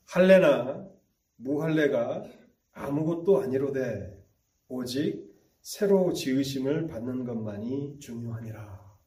할례나 0.06 0.90
무할례가 1.36 2.24
아무것도 2.72 3.42
아니로되 3.42 4.26
오직 4.70 5.24
새로 5.62 6.14
지으심을 6.14 6.88
받는 6.88 7.26
것만이 7.26 8.00
중요하니라. 8.00 8.98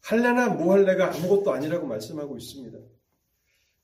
할례나 0.00 0.54
무할례가 0.54 1.14
아무것도 1.14 1.52
아니라고 1.52 1.86
말씀하고 1.86 2.38
있습니다. 2.38 2.78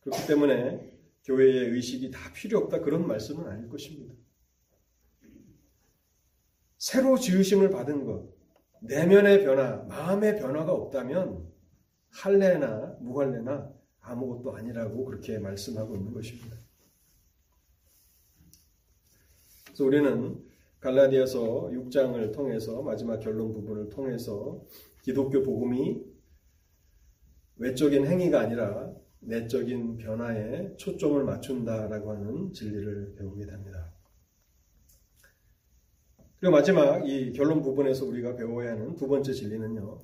그렇기 0.00 0.26
때문에 0.26 0.98
교회의 1.24 1.72
의식이 1.72 2.10
다 2.10 2.32
필요 2.32 2.58
없다 2.60 2.80
그런 2.80 3.06
말씀은 3.06 3.46
아닐 3.46 3.68
것입니다. 3.68 4.14
새로 6.78 7.18
지으심을 7.18 7.68
받은 7.68 8.06
것, 8.06 8.35
내면의 8.80 9.44
변화, 9.44 9.76
마음의 9.88 10.36
변화가 10.36 10.72
없다면 10.72 11.46
할례나 12.10 12.96
무할례나 13.00 13.72
아무것도 14.00 14.56
아니라고 14.56 15.04
그렇게 15.04 15.38
말씀하고 15.38 15.96
있는 15.96 16.12
것입니다. 16.12 16.56
그래서 19.66 19.84
우리는 19.84 20.44
갈라디아서 20.80 21.70
6장을 21.72 22.32
통해서 22.32 22.82
마지막 22.82 23.18
결론 23.18 23.52
부분을 23.52 23.88
통해서 23.88 24.64
기독교 25.02 25.42
복음이 25.42 26.02
외적인 27.56 28.06
행위가 28.06 28.40
아니라 28.40 28.92
내적인 29.20 29.96
변화에 29.96 30.76
초점을 30.76 31.22
맞춘다라고 31.24 32.12
하는 32.12 32.52
진리를 32.52 33.14
배우게 33.16 33.46
됩니다. 33.46 33.95
그리고 36.38 36.52
마지막 36.52 37.08
이 37.08 37.32
결론 37.32 37.62
부분에서 37.62 38.04
우리가 38.04 38.36
배워야 38.36 38.72
하는 38.72 38.94
두 38.94 39.08
번째 39.08 39.32
진리는요. 39.32 40.00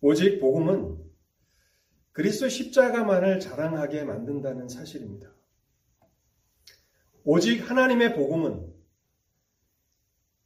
오직 0.00 0.40
복음은 0.40 0.98
그리스도 2.12 2.48
십자가만을 2.48 3.40
자랑하게 3.40 4.04
만든다는 4.04 4.68
사실입니다. 4.68 5.30
오직 7.24 7.58
하나님의 7.68 8.14
복음은 8.14 8.72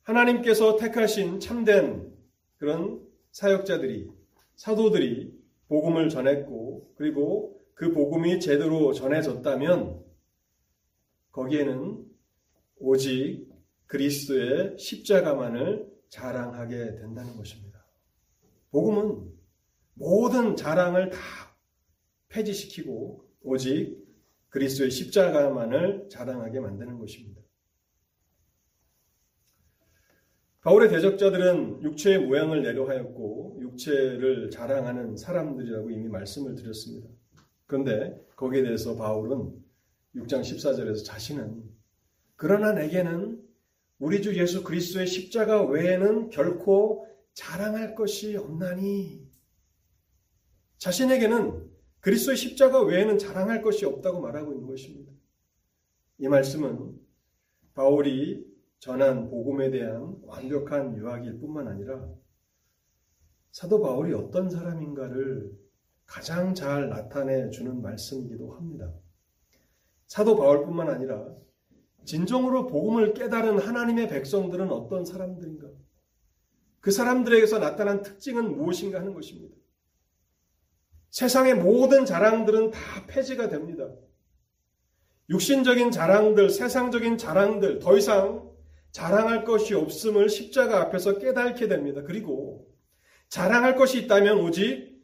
하나님께서 0.03 0.77
택하신 0.77 1.39
참된 1.39 2.13
그런 2.57 3.07
사역자들이 3.31 4.11
사도들이 4.57 5.39
복음을 5.69 6.09
전했고 6.09 6.95
그리고 6.97 7.61
그 7.75 7.93
복음이 7.93 8.41
제대로 8.41 8.93
전해졌다면 8.93 10.03
거기에는 11.31 12.05
오직 12.79 13.50
그리스도의 13.91 14.79
십자가만을 14.79 15.91
자랑하게 16.09 16.95
된다는 16.95 17.37
것입니다. 17.37 17.85
복음은 18.71 19.33
모든 19.95 20.55
자랑을 20.55 21.11
다 21.11 21.19
폐지시키고 22.29 23.29
오직 23.43 23.99
그리스도의 24.51 24.93
십자가만을 24.93 26.09
자랑하게 26.09 26.61
만드는 26.61 26.99
것입니다. 26.99 27.43
바울의 30.61 30.89
대적자들은 30.91 31.83
육체의 31.83 32.27
모양을 32.27 32.63
내려하였고 32.63 33.59
육체를 33.61 34.51
자랑하는 34.51 35.17
사람들이라고 35.17 35.91
이미 35.91 36.09
말씀을 36.09 36.55
드렸습니다. 36.55 37.09
그런데 37.67 38.25
거기에 38.37 38.63
대해서 38.63 38.95
바울은 38.95 39.53
6장 40.15 40.43
14절에서 40.43 41.05
자신은 41.05 41.65
그러나 42.37 42.73
내게는 42.73 43.40
우리 44.01 44.23
주 44.23 44.35
예수 44.35 44.65
그리스도의 44.65 45.07
십자가 45.07 45.63
외에는 45.63 46.31
결코 46.31 47.07
자랑할 47.35 47.95
것이 47.95 48.35
없나니 48.35 49.31
자신에게는 50.79 51.71
그리스도의 52.01 52.39
십자가 52.39 52.83
외에는 52.83 53.19
자랑할 53.19 53.61
것이 53.61 53.85
없다고 53.85 54.23
말하고 54.23 54.53
있는 54.53 54.67
것입니다. 54.67 55.13
이 56.17 56.29
말씀은 56.29 56.99
바울이 57.75 58.47
전한 58.79 59.29
복음에 59.29 59.71
대한 59.71 60.17
완벽한 60.23 60.97
유학일 60.97 61.39
뿐만 61.39 61.69
아니라 61.69 62.09
사도 63.53 63.83
바울이 63.83 64.15
어떤 64.15 64.49
사람인가를 64.49 65.53
가장 66.07 66.55
잘 66.55 66.89
나타내 66.89 67.51
주는 67.51 67.83
말씀이기도 67.83 68.55
합니다. 68.55 68.91
사도 70.07 70.37
바울뿐만 70.37 70.89
아니라 70.89 71.37
진정으로 72.11 72.67
복음을 72.67 73.15
깨달은 73.15 73.59
하나님의 73.59 74.09
백성들은 74.09 74.73
어떤 74.73 75.05
사람들인가? 75.05 75.69
그 76.81 76.91
사람들에게서 76.91 77.61
나타난 77.61 78.03
특징은 78.03 78.57
무엇인가 78.57 78.99
하는 78.99 79.15
것입니다. 79.15 79.55
세상의 81.11 81.55
모든 81.55 82.05
자랑들은 82.05 82.73
다 82.73 83.07
폐지가 83.07 83.49
됩니다. 83.49 83.89
육신적인 85.29 85.93
자랑들, 85.93 86.51
세상적인 86.51 87.17
자랑들, 87.17 87.79
더 87.79 87.97
이상 87.97 88.51
자랑할 88.91 89.45
것이 89.45 89.75
없음을 89.75 90.29
십자가 90.29 90.81
앞에서 90.81 91.19
깨닫게 91.19 91.69
됩니다. 91.69 92.03
그리고 92.03 92.67
자랑할 93.29 93.77
것이 93.77 94.03
있다면 94.03 94.41
오직 94.41 95.01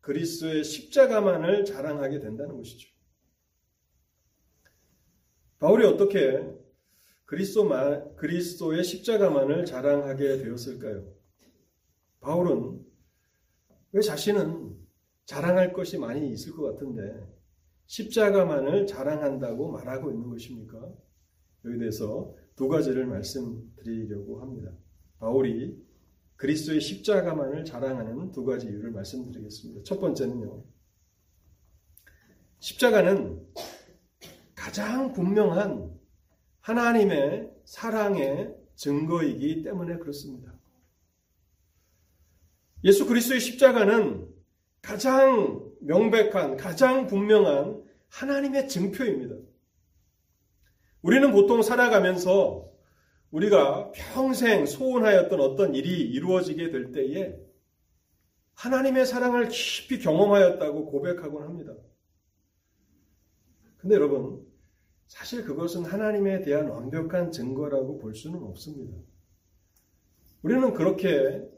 그리스도의 0.00 0.64
십자가만을 0.64 1.66
자랑하게 1.66 2.20
된다는 2.20 2.56
것이죠. 2.56 2.95
바울이 5.58 5.86
어떻게 5.86 6.44
그리스도만, 7.24 8.14
그리스도의 8.16 8.84
십자가만을 8.84 9.64
자랑하게 9.64 10.38
되었을까요? 10.38 11.04
바울은 12.20 12.84
왜 13.92 14.00
자신은 14.00 14.76
자랑할 15.24 15.72
것이 15.72 15.98
많이 15.98 16.30
있을 16.30 16.52
것 16.52 16.62
같은데 16.62 17.26
십자가만을 17.86 18.86
자랑한다고 18.86 19.72
말하고 19.72 20.10
있는 20.10 20.28
것입니까? 20.28 20.92
여기 21.64 21.78
대해서 21.78 22.34
두 22.54 22.68
가지를 22.68 23.06
말씀드리려고 23.06 24.40
합니다. 24.40 24.72
바울이 25.18 25.84
그리스도의 26.36 26.80
십자가만을 26.80 27.64
자랑하는 27.64 28.30
두 28.32 28.44
가지 28.44 28.66
이유를 28.66 28.90
말씀드리겠습니다. 28.90 29.82
첫 29.84 30.00
번째는요. 30.00 30.64
십자가는 32.58 33.46
가장 34.66 35.12
분명한 35.12 35.96
하나님의 36.60 37.52
사랑의 37.64 38.52
증거이기 38.74 39.62
때문에 39.62 39.96
그렇습니다. 39.98 40.52
예수 42.82 43.06
그리스도의 43.06 43.38
십자가는 43.38 44.28
가장 44.82 45.70
명백한, 45.82 46.56
가장 46.56 47.06
분명한 47.06 47.84
하나님의 48.08 48.66
증표입니다. 48.66 49.36
우리는 51.00 51.30
보통 51.30 51.62
살아가면서 51.62 52.68
우리가 53.30 53.92
평생 53.92 54.66
소원하였던 54.66 55.40
어떤 55.40 55.76
일이 55.76 56.00
이루어지게 56.00 56.70
될 56.70 56.90
때에 56.90 57.38
하나님의 58.54 59.06
사랑을 59.06 59.46
깊이 59.46 60.00
경험하였다고 60.00 60.86
고백하곤 60.86 61.44
합니다. 61.44 61.72
근데 63.76 63.94
여러분, 63.94 64.45
사실 65.06 65.44
그것은 65.44 65.84
하나님에 65.84 66.42
대한 66.42 66.68
완벽한 66.68 67.30
증거라고 67.30 67.98
볼 67.98 68.14
수는 68.14 68.42
없습니다. 68.42 68.96
우리는 70.42 70.74
그렇게 70.74 71.48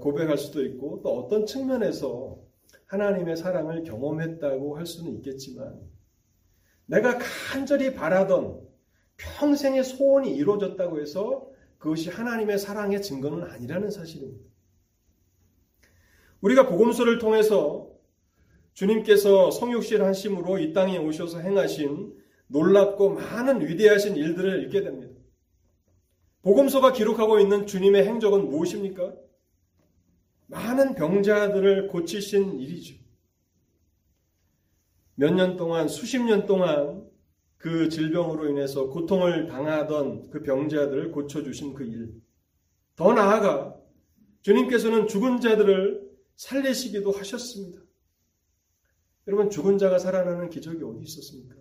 고백할 0.00 0.38
수도 0.38 0.64
있고 0.64 1.00
또 1.02 1.18
어떤 1.18 1.46
측면에서 1.46 2.40
하나님의 2.86 3.36
사랑을 3.36 3.82
경험했다고 3.84 4.76
할 4.76 4.86
수는 4.86 5.12
있겠지만 5.16 5.80
내가 6.86 7.18
간절히 7.18 7.94
바라던 7.94 8.60
평생의 9.16 9.84
소원이 9.84 10.34
이루어졌다고 10.34 11.00
해서 11.00 11.48
그것이 11.78 12.10
하나님의 12.10 12.58
사랑의 12.58 13.02
증거는 13.02 13.50
아니라는 13.50 13.90
사실입니다. 13.90 14.44
우리가 16.40 16.68
복음서를 16.68 17.18
통해서 17.18 17.90
주님께서 18.74 19.50
성육실 19.50 20.02
하심으로 20.02 20.58
이 20.58 20.72
땅에 20.72 20.98
오셔서 20.98 21.40
행하신 21.40 22.21
놀랍고 22.52 23.14
많은 23.14 23.66
위대하신 23.66 24.16
일들을 24.16 24.64
읽게 24.64 24.82
됩니다. 24.82 25.18
복음서가 26.42 26.92
기록하고 26.92 27.40
있는 27.40 27.66
주님의 27.66 28.04
행적은 28.06 28.48
무엇입니까? 28.48 29.14
많은 30.48 30.94
병자들을 30.94 31.88
고치신 31.88 32.60
일이죠. 32.60 32.96
몇 35.14 35.34
년 35.34 35.56
동안, 35.56 35.88
수십 35.88 36.20
년 36.22 36.46
동안 36.46 37.08
그 37.56 37.88
질병으로 37.88 38.48
인해서 38.50 38.88
고통을 38.88 39.46
당하던 39.46 40.30
그 40.30 40.42
병자들을 40.42 41.12
고쳐주신 41.12 41.74
그 41.74 41.84
일. 41.84 42.20
더 42.96 43.14
나아가 43.14 43.76
주님께서는 44.42 45.06
죽은 45.06 45.40
자들을 45.40 46.10
살리시기도 46.36 47.12
하셨습니다. 47.12 47.80
여러분, 49.28 49.48
죽은 49.48 49.78
자가 49.78 49.98
살아나는 49.98 50.50
기적이 50.50 50.82
어디 50.82 51.02
있었습니까? 51.02 51.54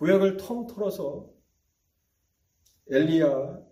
구약을 0.00 0.38
통 0.38 0.66
털어서 0.66 1.30
엘리야, 2.88 3.62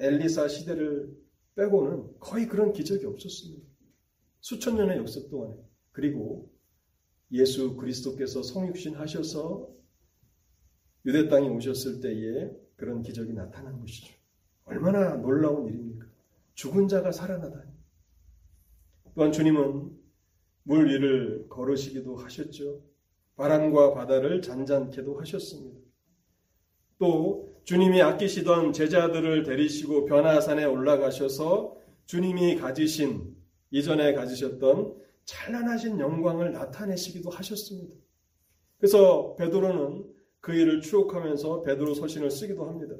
엘리사 0.00 0.48
시대를 0.48 1.16
빼고는 1.54 2.18
거의 2.18 2.48
그런 2.48 2.72
기적이 2.72 3.06
없었습니다. 3.06 3.64
수천 4.40 4.76
년의 4.76 4.98
역사 4.98 5.20
동안에. 5.30 5.54
그리고 5.92 6.52
예수 7.30 7.76
그리스도께서 7.76 8.42
성육신 8.42 8.96
하셔서 8.96 9.72
유대 11.06 11.28
땅에 11.28 11.48
오셨을 11.48 12.00
때에 12.00 12.50
그런 12.74 13.02
기적이 13.02 13.32
나타난 13.34 13.78
것이죠. 13.78 14.12
얼마나 14.64 15.14
놀라운 15.14 15.68
일입니까? 15.68 16.06
죽은 16.54 16.88
자가 16.88 17.12
살아나다니. 17.12 17.70
또한 19.14 19.30
주님은 19.30 19.96
물 20.64 20.88
위를 20.88 21.48
걸으시기도 21.48 22.16
하셨죠. 22.16 22.87
바람과 23.38 23.94
바다를 23.94 24.42
잔잔케도 24.42 25.18
하셨습니다. 25.20 25.78
또 26.98 27.54
주님이 27.64 28.02
아끼시던 28.02 28.72
제자들을 28.72 29.44
데리시고 29.44 30.06
변화산에 30.06 30.64
올라가셔서 30.64 31.76
주님이 32.06 32.56
가지신 32.56 33.36
이전에 33.70 34.14
가지셨던 34.14 34.96
찬란하신 35.24 36.00
영광을 36.00 36.52
나타내시기도 36.52 37.30
하셨습니다. 37.30 37.94
그래서 38.78 39.36
베드로는 39.36 40.04
그 40.40 40.54
일을 40.54 40.80
추억하면서 40.80 41.62
베드로 41.62 41.94
서신을 41.94 42.30
쓰기도 42.30 42.66
합니다. 42.66 42.96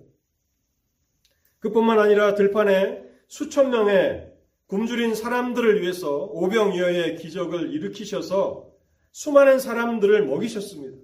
그뿐만 1.59 1.99
아니라 1.99 2.35
들판에 2.35 3.03
수천 3.27 3.71
명의 3.71 4.33
굶주린 4.67 5.15
사람들을 5.15 5.83
위해서 5.83 6.27
오병이어의 6.27 7.17
기적을 7.17 7.73
일으키셔서 7.73 8.69
수많은 9.19 9.59
사람들을 9.59 10.27
먹이셨습니다. 10.27 10.97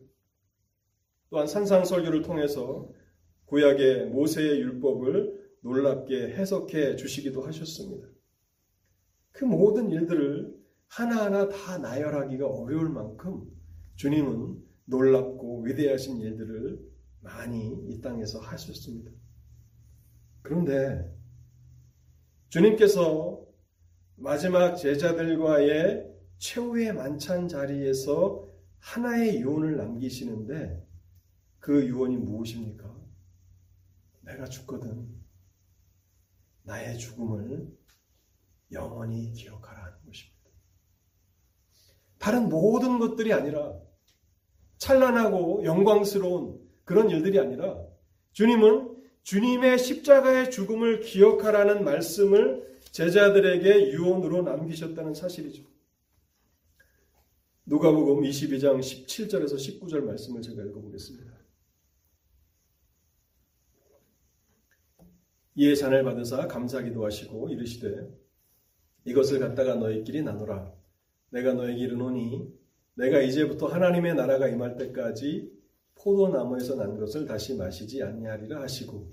또한 1.31 1.49
산상설교를 1.49 2.23
통해서 2.23 2.89
구약의 3.47 4.07
모세의 4.07 4.61
율법을 4.61 5.51
놀랍게 5.63 6.29
해석해 6.29 6.95
주시기도 6.95 7.43
하셨습니다. 7.43 8.07
그 9.33 9.45
모든 9.45 9.91
일들을 9.91 10.55
하나하나 10.87 11.49
다 11.49 11.79
나열하기가 11.79 12.47
어려울 12.47 12.89
만큼 12.89 13.51
주님은 13.97 14.63
놀랍고 14.85 15.63
위대하신 15.63 16.21
일들을 16.21 16.79
많이 17.19 17.77
이 17.89 18.01
땅에서 18.01 18.39
하셨습니다. 18.39 19.11
그런데 20.41 21.13
주님께서 22.51 23.45
마지막 24.15 24.77
제자들과의 24.77 26.14
최후의 26.39 26.93
만찬 26.93 27.49
자리에서 27.49 28.49
하나의 28.79 29.41
유언을 29.41 29.77
남기시는데 29.77 30.87
그 31.59 31.87
유언이 31.87 32.19
무엇입니까? 32.19 32.95
내가 34.21 34.45
죽거든 34.47 35.09
나의 36.63 36.99
죽음을 36.99 37.69
영원히 38.73 39.33
기억하라는 39.33 39.93
것입니다. 40.05 40.51
다른 42.19 42.49
모든 42.49 42.99
것들이 42.99 43.33
아니라 43.33 43.75
찬란하고 44.79 45.65
영광스러운 45.65 46.61
그런 46.85 47.11
일들이 47.11 47.39
아니라 47.39 47.83
주님은 48.33 48.95
주님의 49.23 49.79
십자가의 49.79 50.51
죽음을 50.51 51.01
기억하라는 51.01 51.85
말씀을 51.85 52.79
제자들에게 52.91 53.93
유언으로 53.93 54.43
남기셨다는 54.43 55.15
사실이죠. 55.15 55.74
누가복음 57.67 58.25
22장 58.25 58.79
17절에서 58.79 59.55
19절 59.55 60.05
말씀을 60.05 60.43
제가 60.43 60.63
읽어보겠습니다. 60.65 61.33
이에 65.55 65.75
잔을 65.75 66.05
받으사 66.05 66.47
감사기도 66.47 67.07
하시고 67.07 67.49
이르시되 67.49 68.07
이것을 69.07 69.39
갖다가 69.39 69.77
너희끼리 69.77 70.23
나누라. 70.23 70.75
내가 71.31 71.55
너에게 71.55 71.81
이르노니 71.81 72.53
내가 72.97 73.23
이제부터 73.23 73.67
하나님의 73.69 74.15
나라가 74.15 74.47
임할 74.47 74.77
때까지 74.77 75.51
포도나무에서 75.95 76.75
난 76.77 76.99
것을 76.99 77.25
다시 77.25 77.57
마시지 77.57 78.03
아니하리라 78.03 78.61
하시고 78.61 79.11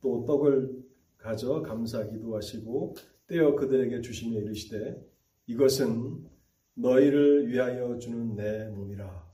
또 0.00 0.24
떡을 0.24 0.84
가져 1.18 1.60
감사 1.60 2.08
기도 2.08 2.34
하시고 2.34 2.96
떼어 3.26 3.54
그들에게 3.56 4.00
주시며 4.00 4.40
이르시되 4.40 5.06
이것은 5.46 6.39
너희를 6.74 7.48
위하여 7.48 7.98
주는 7.98 8.34
내 8.34 8.68
몸이라 8.68 9.28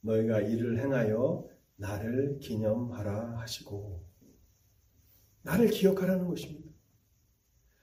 너희가 0.00 0.40
이를 0.40 0.78
행하여 0.78 1.48
나를 1.76 2.38
기념하라 2.38 3.38
하시고 3.38 4.04
나를 5.42 5.68
기억하라는 5.68 6.28
것입니다. 6.28 6.70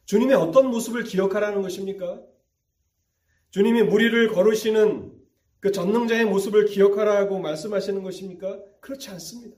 주님의 0.06 0.36
어떤 0.36 0.70
모습을 0.70 1.04
기억하라는 1.04 1.62
것입니까? 1.62 2.22
주님이 3.52 3.84
무리를 3.84 4.30
걸으시는 4.30 5.22
그 5.60 5.72
전능자의 5.72 6.26
모습을 6.26 6.66
기억하라고 6.66 7.40
말씀하시는 7.40 8.02
것입니까? 8.02 8.62
그렇지 8.80 9.10
않습니다. 9.12 9.56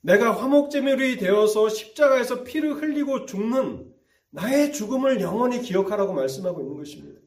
내가 0.00 0.30
화목제물이 0.40 1.18
되어서 1.18 1.68
십자가에서 1.68 2.44
피를 2.44 2.74
흘리고 2.74 3.26
죽는 3.26 3.92
나의 4.30 4.72
죽음을 4.72 5.20
영원히 5.20 5.62
기억하라고 5.62 6.12
말씀하고 6.12 6.60
있는 6.60 6.76
것입니다. 6.76 7.20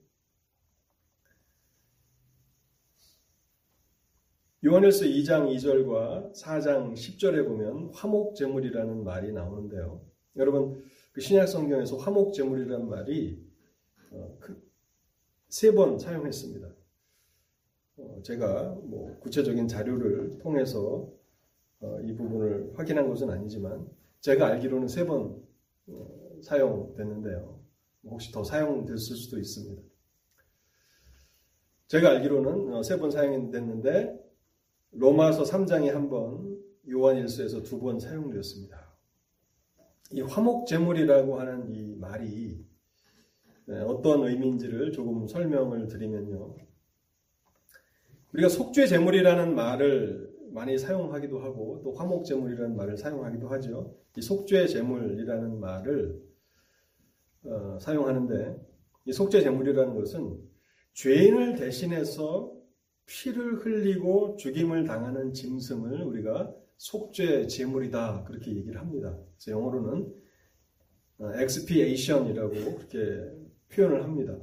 요한일서 4.63 5.06
2장 5.06 5.52
2절과 5.56 6.34
4장 6.34 6.93
10절에 6.93 7.47
보면 7.47 7.89
화목제물이라는 7.95 9.04
말이 9.04 9.32
나오는데요. 9.32 10.06
여러분 10.36 10.84
그 11.13 11.19
신약 11.21 11.47
성경에서 11.47 11.97
화목제물이라는 11.97 12.88
말이 12.88 13.43
어, 14.12 14.38
그 14.39 14.62
세번 15.50 15.97
사용했습니다. 15.97 16.67
어, 17.97 18.21
제가 18.24 18.76
뭐 18.84 19.17
구체적인 19.19 19.67
자료를 19.67 20.38
통해서 20.38 21.12
어, 21.80 22.00
이 22.04 22.13
부분을 22.13 22.74
확인한 22.76 23.08
것은 23.10 23.32
아니지만 23.32 23.89
제가 24.19 24.45
알기로는 24.45 24.88
세번 24.88 25.43
어, 25.88 26.39
사용됐는데요. 26.43 27.60
혹시 28.04 28.32
더 28.32 28.43
사용됐을 28.43 29.15
수도 29.15 29.39
있습니다. 29.39 29.82
제가 31.88 32.12
알기로는 32.12 32.84
세 32.84 33.00
번 33.00 33.10
사용됐는데 33.10 34.31
로마서 34.91 35.43
3장에 35.43 35.88
한 35.91 36.10
번, 36.10 36.60
요한일서에서 36.89 37.63
두 37.63 37.80
번 37.80 37.99
사용되었습니다. 37.99 38.91
이 40.13 40.21
화목제물이라고 40.21 41.39
하는 41.39 41.73
이 41.73 41.95
말이 41.95 42.65
네, 43.65 43.80
어떤 43.82 44.27
의미인지를 44.27 44.91
조금 44.91 45.27
설명을 45.27 45.88
드리면요. 45.88 46.56
우리가 48.34 48.49
속죄 48.49 48.88
제물이라는 48.88 49.56
말을 49.56 50.30
많이 50.51 50.77
사용하기도 50.77 51.39
하고 51.39 51.82
또 51.84 51.93
화목 51.93 52.25
제물이라는 52.25 52.75
말을 52.75 52.97
사용하기도 52.97 53.47
하죠. 53.47 53.95
이 54.17 54.21
속죄 54.21 54.67
제물이라는 54.67 55.60
말을 55.60 56.21
어, 57.45 57.77
사용하는데 57.80 58.58
이 59.06 59.13
속죄 59.13 59.41
제물이라는 59.41 59.95
것은 59.95 60.38
죄인을 60.93 61.56
대신해서 61.56 62.51
피를 63.12 63.58
흘리고 63.58 64.38
죽임을 64.38 64.86
당하는 64.86 65.34
짐승을 65.34 66.02
우리가 66.02 66.56
속죄 66.78 67.45
제물이다 67.47 68.24
그렇게 68.24 68.56
얘기를 68.56 68.80
합니다. 68.80 69.15
그래서 69.36 69.52
영어로는 69.52 70.13
expiation이라고 71.19 72.54
그렇게 72.54 72.97
표현을 73.69 74.04
합니다. 74.04 74.38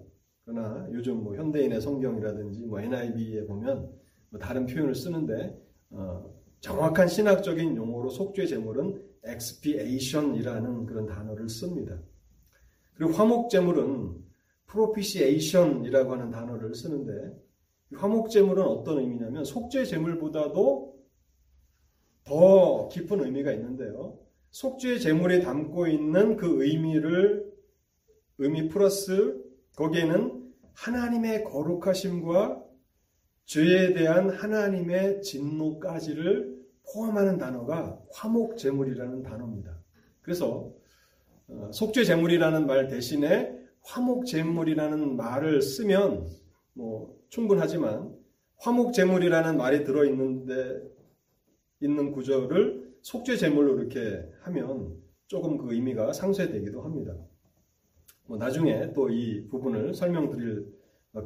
그러나 0.44 0.86
요즘 0.92 1.24
뭐 1.24 1.34
현대인의 1.34 1.80
성경이라든지 1.80 2.66
뭐 2.66 2.80
NIV에 2.80 3.46
보면 3.46 3.90
뭐 4.30 4.38
다른 4.38 4.66
표현을 4.66 4.94
쓰는데 4.94 5.58
어, 5.90 6.30
정확한 6.60 7.08
신학적인 7.08 7.74
용어로 7.74 8.10
속죄 8.10 8.46
제물은 8.46 9.02
expiation이라는 9.26 10.86
그런 10.86 11.06
단어를 11.06 11.48
씁니다. 11.48 11.98
그리고 12.94 13.12
화목 13.12 13.48
제물은 13.48 14.14
propitiation이라고 14.70 16.12
하는 16.12 16.30
단어를 16.30 16.74
쓰는데 16.74 17.47
화목 17.94 18.30
제물은 18.30 18.62
어떤 18.62 18.98
의미냐면 18.98 19.44
속죄 19.44 19.84
제물보다도 19.84 20.94
더 22.24 22.88
깊은 22.88 23.24
의미가 23.24 23.52
있는데요. 23.52 24.18
속죄 24.50 24.98
제물에 24.98 25.40
담고 25.40 25.86
있는 25.86 26.36
그 26.36 26.64
의미를 26.64 27.50
의미 28.38 28.68
플러스 28.68 29.42
거기에는 29.76 30.52
하나님의 30.74 31.44
거룩하심과 31.44 32.64
죄에 33.46 33.94
대한 33.94 34.30
하나님의 34.30 35.22
진노까지를 35.22 36.58
포함하는 36.92 37.38
단어가 37.38 38.00
화목 38.12 38.58
제물이라는 38.58 39.22
단어입니다. 39.22 39.78
그래서 40.20 40.72
어, 41.48 41.70
속죄 41.72 42.04
제물이라는 42.04 42.66
말 42.66 42.88
대신에 42.88 43.58
화목 43.82 44.26
제물이라는 44.26 45.16
말을 45.16 45.62
쓰면 45.62 46.28
뭐 46.74 47.17
충분하지만 47.28 48.16
화목 48.56 48.92
제물이라는 48.92 49.56
말이 49.56 49.84
들어 49.84 50.04
있는데 50.04 50.82
있는 51.80 52.10
구절을 52.12 52.96
속죄 53.02 53.36
제물로 53.36 53.78
이렇게 53.78 54.28
하면 54.40 54.96
조금 55.26 55.58
그 55.58 55.72
의미가 55.72 56.12
상쇄되기도 56.12 56.82
합니다. 56.82 57.14
뭐 58.26 58.36
나중에 58.36 58.92
또 58.92 59.08
이 59.10 59.46
부분을 59.48 59.94
설명드릴 59.94 60.66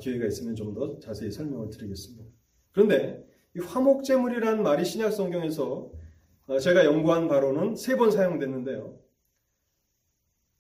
기회가 0.01 0.27
있으면 0.27 0.55
좀 0.55 0.75
더 0.75 0.99
자세히 1.01 1.31
설명을 1.31 1.71
드리겠습니다. 1.71 2.25
그런데 2.73 3.27
이 3.57 3.61
화목 3.61 4.05
제물이라는 4.05 4.63
말이 4.63 4.85
신약 4.85 5.13
성경에서 5.13 5.91
어, 6.47 6.59
제가 6.59 6.85
연구한 6.85 7.29
바로는 7.29 7.77
세 7.77 7.97
번 7.97 8.11
사용됐는데요. 8.11 8.99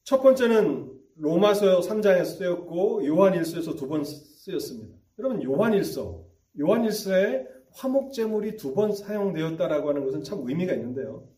첫 0.04 0.20
번째는 0.22 0.92
로마서 1.16 1.80
3장에서 1.80 2.24
쓰였고 2.24 3.06
요한일서에서 3.06 3.74
두 3.76 3.88
번 3.88 4.04
쓰였습니다. 4.04 4.96
여러분 5.18 5.42
요한일서 5.42 6.24
요한일서에 6.58 7.46
화목제물이 7.72 8.56
두 8.56 8.74
번 8.74 8.92
사용되었다라고 8.94 9.88
하는 9.90 10.04
것은 10.04 10.22
참 10.22 10.46
의미가 10.46 10.74
있는데요. 10.74 11.28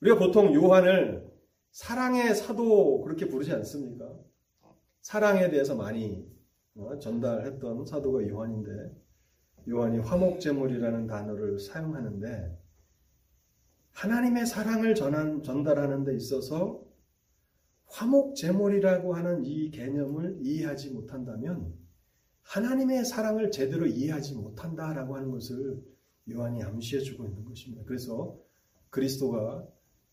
우리가 0.00 0.18
보통 0.18 0.54
요한을 0.54 1.30
사랑의 1.70 2.34
사도 2.34 3.00
그렇게 3.02 3.26
부르지 3.28 3.52
않습니까? 3.52 4.12
사랑에 5.00 5.50
대해서 5.50 5.74
많이 5.74 6.28
어, 6.76 6.98
전달했던 6.98 7.86
사도가 7.86 8.26
요한인데 8.28 8.70
요한이 9.68 9.98
화목제물이라는 9.98 11.06
단어를 11.06 11.58
사용하는데 11.58 12.58
하나님의 13.92 14.46
사랑을 14.46 14.94
전한, 14.94 15.42
전달하는 15.42 16.04
데 16.04 16.14
있어서 16.16 16.82
화목제물이라고 17.86 19.14
하는 19.14 19.44
이 19.44 19.70
개념을 19.70 20.38
이해하지 20.40 20.90
못한다면 20.92 21.74
하나님의 22.42 23.04
사랑을 23.04 23.50
제대로 23.50 23.86
이해하지 23.86 24.34
못한다라고 24.34 25.16
하는 25.16 25.30
것을 25.30 25.82
요한이 26.30 26.62
암시해 26.62 27.02
주고 27.02 27.24
있는 27.24 27.44
것입니다. 27.44 27.82
그래서 27.86 28.38
그리스도가 28.90 29.66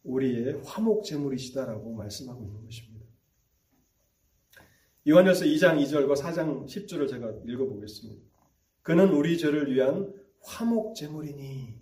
우리의 0.03 0.61
화목 0.63 1.03
제물이시다라고 1.03 1.93
말씀하고 1.93 2.43
있는 2.43 2.63
것입니다. 2.63 3.05
요한일서 5.07 5.45
2장 5.45 5.83
2절과 5.83 6.15
4장 6.15 6.65
10절을 6.65 7.09
제가 7.09 7.33
읽어 7.45 7.65
보겠습니다. 7.65 8.21
그는 8.81 9.09
우리 9.09 9.37
죄를 9.37 9.73
위한 9.73 10.13
화목 10.41 10.95
제물이니 10.95 11.79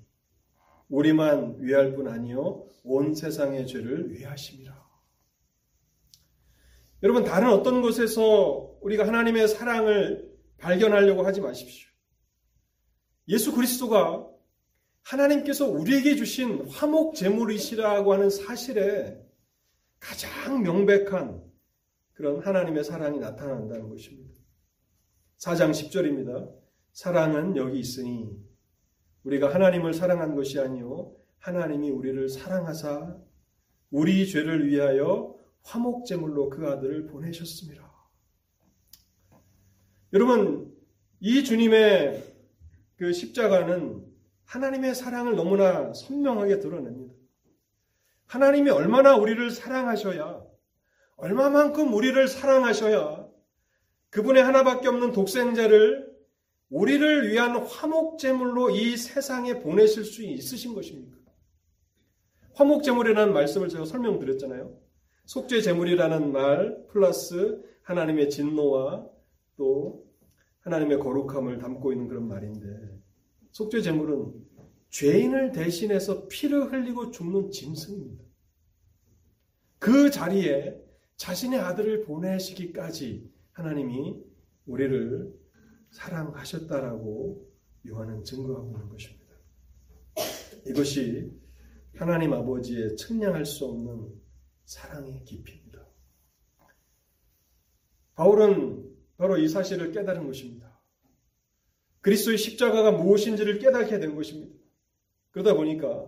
우리만 0.89 1.57
위할 1.59 1.93
뿐 1.93 2.07
아니요 2.07 2.67
온 2.83 3.13
세상의 3.13 3.67
죄를 3.67 4.11
위하심이라. 4.11 4.87
여러분 7.03 7.23
다른 7.23 7.49
어떤 7.49 7.81
곳에서 7.81 8.77
우리가 8.81 9.05
하나님의 9.05 9.47
사랑을 9.47 10.26
발견하려고 10.57 11.25
하지 11.25 11.41
마십시오. 11.41 11.89
예수 13.27 13.53
그리스도가 13.53 14.27
하나님께서 15.03 15.67
우리에게 15.67 16.15
주신 16.15 16.67
화목 16.67 17.15
제물이시라고 17.15 18.13
하는 18.13 18.29
사실에 18.29 19.21
가장 19.99 20.61
명백한 20.61 21.43
그런 22.13 22.39
하나님의 22.39 22.83
사랑이 22.83 23.19
나타난다는 23.19 23.89
것입니다. 23.89 24.33
4장 25.37 25.71
10절입니다. 25.71 26.51
사랑은 26.93 27.55
여기 27.57 27.79
있으니 27.79 28.29
우리가 29.23 29.53
하나님을 29.53 29.93
사랑한 29.93 30.35
것이 30.35 30.59
아니요 30.59 31.15
하나님이 31.39 31.91
우리를 31.91 32.27
사랑하사 32.29 33.17
우리 33.91 34.27
죄를 34.27 34.67
위하여 34.67 35.37
화목 35.63 36.05
제물로 36.05 36.49
그 36.49 36.67
아들을 36.67 37.07
보내셨습니다. 37.07 37.96
여러분 40.13 40.73
이 41.19 41.43
주님의 41.43 42.23
그 42.95 43.11
십자가는 43.11 44.05
하나님의 44.45 44.95
사랑을 44.95 45.35
너무나 45.35 45.93
선명하게 45.93 46.59
드러냅니다. 46.59 47.13
하나님이 48.27 48.69
얼마나 48.69 49.15
우리를 49.15 49.51
사랑하셔야 49.51 50.41
얼마만큼 51.17 51.93
우리를 51.93 52.27
사랑하셔야 52.27 53.27
그분의 54.09 54.43
하나밖에 54.43 54.87
없는 54.87 55.11
독생자를 55.11 56.07
우리를 56.69 57.29
위한 57.29 57.57
화목제물로 57.57 58.71
이 58.71 58.95
세상에 58.95 59.59
보내실 59.59 60.05
수 60.05 60.23
있으신 60.23 60.73
것입니까? 60.73 61.17
화목제물이라는 62.53 63.33
말씀을 63.33 63.69
제가 63.69 63.85
설명드렸잖아요. 63.85 64.77
속죄제물이라는 65.25 66.31
말 66.31 66.85
플러스 66.87 67.61
하나님의 67.83 68.29
진노와 68.29 69.16
또 69.57 70.07
하나님의 70.61 70.99
거룩함을 70.99 71.57
담고 71.59 71.91
있는 71.91 72.07
그런 72.07 72.27
말인데 72.27 73.01
속죄 73.51 73.81
제물은 73.81 74.33
죄인을 74.89 75.51
대신해서 75.51 76.27
피를 76.27 76.71
흘리고 76.71 77.11
죽는 77.11 77.51
짐승입니다. 77.51 78.23
그 79.79 80.09
자리에 80.09 80.81
자신의 81.17 81.59
아들을 81.59 82.05
보내시기까지 82.05 83.29
하나님이 83.51 84.23
우리를 84.65 85.33
사랑하셨다라고 85.91 87.47
요한은 87.87 88.23
증거하고 88.23 88.71
있는 88.71 88.89
것입니다. 88.89 89.35
이것이 90.65 91.31
하나님 91.95 92.33
아버지의 92.33 92.95
측량할 92.95 93.45
수 93.45 93.65
없는 93.65 94.13
사랑의 94.65 95.23
깊이입니다. 95.23 95.85
바울은 98.15 98.86
바로 99.17 99.37
이 99.37 99.47
사실을 99.47 99.91
깨달은 99.91 100.25
것입니다. 100.25 100.79
그리스도의 102.01 102.37
십자가가 102.37 102.91
무엇인지를 102.91 103.59
깨닫게 103.59 103.99
된 103.99 104.15
것입니다. 104.15 104.55
그러다 105.31 105.53
보니까 105.55 106.05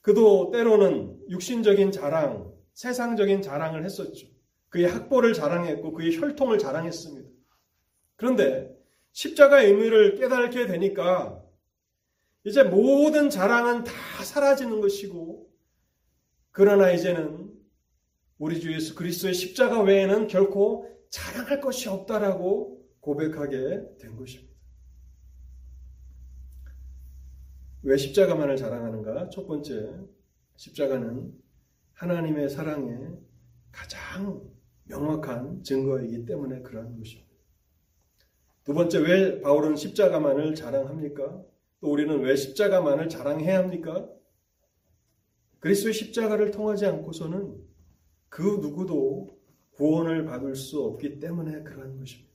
그도 0.00 0.50
때로는 0.50 1.28
육신적인 1.28 1.92
자랑, 1.92 2.52
세상적인 2.74 3.42
자랑을 3.42 3.84
했었죠. 3.84 4.26
그의 4.68 4.86
학벌을 4.86 5.34
자랑했고 5.34 5.92
그의 5.92 6.16
혈통을 6.16 6.58
자랑했습니다. 6.58 7.28
그런데 8.16 8.74
십자가의 9.12 9.70
의미를 9.70 10.14
깨닫게 10.14 10.66
되니까 10.66 11.42
이제 12.44 12.62
모든 12.62 13.30
자랑은 13.30 13.84
다 13.84 13.92
사라지는 14.24 14.80
것이고 14.80 15.48
그러나 16.50 16.90
이제는 16.90 17.52
우리 18.38 18.60
주 18.60 18.72
예수 18.72 18.94
그리스도의 18.94 19.34
십자가 19.34 19.80
외에는 19.82 20.26
결코 20.26 20.90
자랑할 21.12 21.60
것이 21.60 21.90
없다라고 21.90 22.88
고백하게 23.00 23.98
된 24.00 24.16
것입니다. 24.16 24.50
왜 27.82 27.98
십자가만을 27.98 28.56
자랑하는가? 28.56 29.28
첫 29.28 29.46
번째, 29.46 29.94
십자가는 30.56 31.38
하나님의 31.92 32.48
사랑의 32.48 33.18
가장 33.70 34.50
명확한 34.84 35.62
증거이기 35.62 36.24
때문에 36.24 36.62
그러한 36.62 36.96
것입니다. 36.96 37.30
두 38.64 38.72
번째, 38.72 39.00
왜 39.00 39.40
바울은 39.42 39.76
십자가만을 39.76 40.54
자랑합니까? 40.54 41.44
또 41.80 41.92
우리는 41.92 42.20
왜 42.20 42.34
십자가만을 42.36 43.10
자랑해야 43.10 43.58
합니까? 43.58 44.08
그리스도의 45.58 45.92
십자가를 45.92 46.52
통하지 46.52 46.86
않고서는 46.86 47.54
그 48.30 48.40
누구도 48.62 49.31
구원을 49.82 50.24
받을 50.26 50.54
수 50.54 50.80
없기 50.80 51.18
때문에 51.18 51.64
그러한 51.64 51.98
것입니다. 51.98 52.30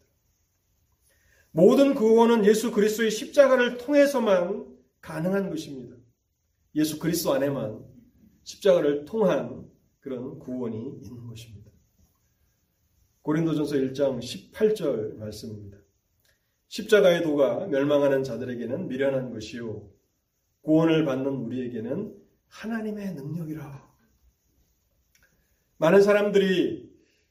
모든 1.52 1.96
구원은 1.96 2.44
예수 2.44 2.74
그리스도의 2.74 3.10
십자가를 3.10 3.78
통해서만 3.78 4.68
가능한 5.00 5.50
것입니다. 5.50 5.96
예수 6.76 7.00
그리스도 7.00 7.32
안에만 7.32 7.86
십자가를 8.44 9.06
통한 9.06 9.66
그런 10.02 10.40
구원이 10.40 11.00
있는 11.02 11.26
것입니다. 11.26 11.72
고린도전서 13.22 13.76
1장 13.78 14.20
18절 14.20 15.16
말씀입니다. 15.16 15.78
십자가의 16.68 17.24
도가 17.24 17.68
멸망하는 17.68 18.24
자들에게는 18.24 18.90
미련한 18.90 19.32
것이요 19.32 19.90
구원을 20.64 21.06
받는 21.06 21.32
우리에게는 21.32 22.14
하나님의 22.50 23.14
능력이라. 23.14 23.88
많은 25.78 26.02
사람들이 26.02 26.87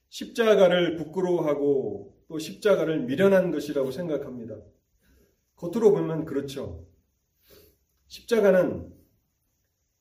십자가를 0.09 0.97
부끄러워하고 0.97 2.17
또 2.29 2.39
십자가를 2.39 3.05
미련한 3.05 3.51
것이라고 3.51 3.91
생각합니다. 3.91 4.57
겉으로 5.57 5.93
보면 5.93 6.25
그렇죠. 6.25 6.87
십자가는 8.07 8.93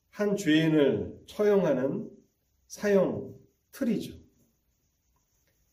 한 0.09 0.37
죄인을 0.37 1.23
처형하는 1.27 2.09
사형 2.67 3.35
틀이죠. 3.71 4.17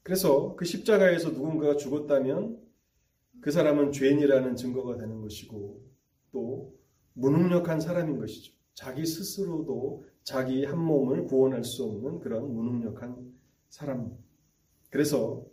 그래서 0.03 0.57
그 0.57 0.65
십자가에서 0.65 1.31
누군가가 1.31 1.77
죽었다면 1.77 2.61
그 3.41 3.51
사람은 3.51 3.93
죄인이라는 3.93 4.57
증거가 4.57 4.97
되는 4.97 5.21
것이고 5.21 5.81
또 6.33 6.77
무능력한 7.15 7.81
사람인 7.81 8.19
것이죠. 8.19 8.53
자기 8.75 9.07
스스로도 9.07 10.05
자기 10.25 10.65
한 10.65 10.79
몸을 10.79 11.25
구원할 11.27 11.65
수 11.65 11.85
없는 11.85 12.21
그런 12.21 12.53
무능력한 12.53 13.33
사람. 13.69 14.17
그래서 14.93 15.47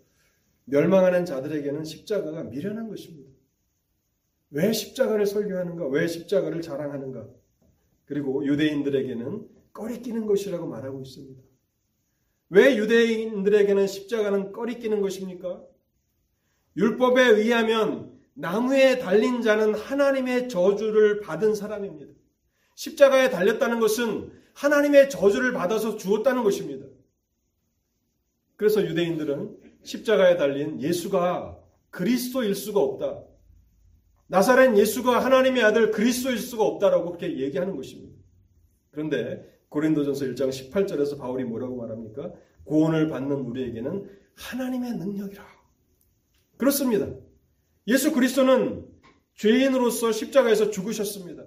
멸망하는 0.66 1.26
자들에게는 1.26 1.86
십자가가 1.86 2.44
미련한 2.44 2.90
것입니다. 2.90 3.32
왜 4.52 4.74
십자가를 4.74 5.26
설교하는가? 5.26 5.88
왜 5.88 6.08
십자가를 6.08 6.62
자랑하는가? 6.62 7.26
그리고 8.06 8.46
유대인들에게는 8.46 9.48
꺼리끼는 9.72 10.26
것이라고 10.26 10.68
말하고 10.68 11.02
있습니다. 11.02 11.42
왜 12.50 12.76
유대인들에게는 12.76 13.88
십자가는 13.88 14.52
꺼리끼는 14.52 15.00
것입니까? 15.00 15.64
율법에 16.76 17.24
의하면 17.24 18.20
나무에 18.34 19.00
달린 19.00 19.42
자는 19.42 19.74
하나님의 19.74 20.50
저주를 20.50 21.22
받은 21.22 21.56
사람입니다. 21.56 22.12
십자가에 22.76 23.30
달렸다는 23.30 23.80
것은 23.80 24.34
하나님의 24.54 25.10
저주를 25.10 25.54
받아서 25.54 25.96
주었다는 25.96 26.44
것입니다. 26.44 26.88
그래서 28.60 28.86
유대인들은 28.86 29.58
십자가에 29.84 30.36
달린 30.36 30.82
예수가 30.82 31.58
그리스도일 31.92 32.54
수가 32.56 32.82
없다. 32.82 33.24
나사렛 34.28 34.78
예수가 34.78 35.24
하나님의 35.24 35.64
아들 35.64 35.92
그리스도일 35.92 36.38
수가 36.38 36.66
없다라고 36.66 37.06
그렇게 37.06 37.40
얘기하는 37.40 37.78
것입니다. 37.78 38.22
그런데 38.92 39.50
고린도전서 39.70 40.26
1장 40.26 40.50
18절에서 40.50 41.18
바울이 41.18 41.46
뭐라고 41.46 41.78
말합니까? 41.78 42.34
구원을 42.66 43.08
받는 43.08 43.32
우리에게는 43.32 44.10
하나님의 44.36 44.92
능력이라. 44.98 45.42
그렇습니다. 46.58 47.08
예수 47.88 48.12
그리스도는 48.12 48.86
죄인으로서 49.36 50.12
십자가에서 50.12 50.70
죽으셨습니다. 50.70 51.46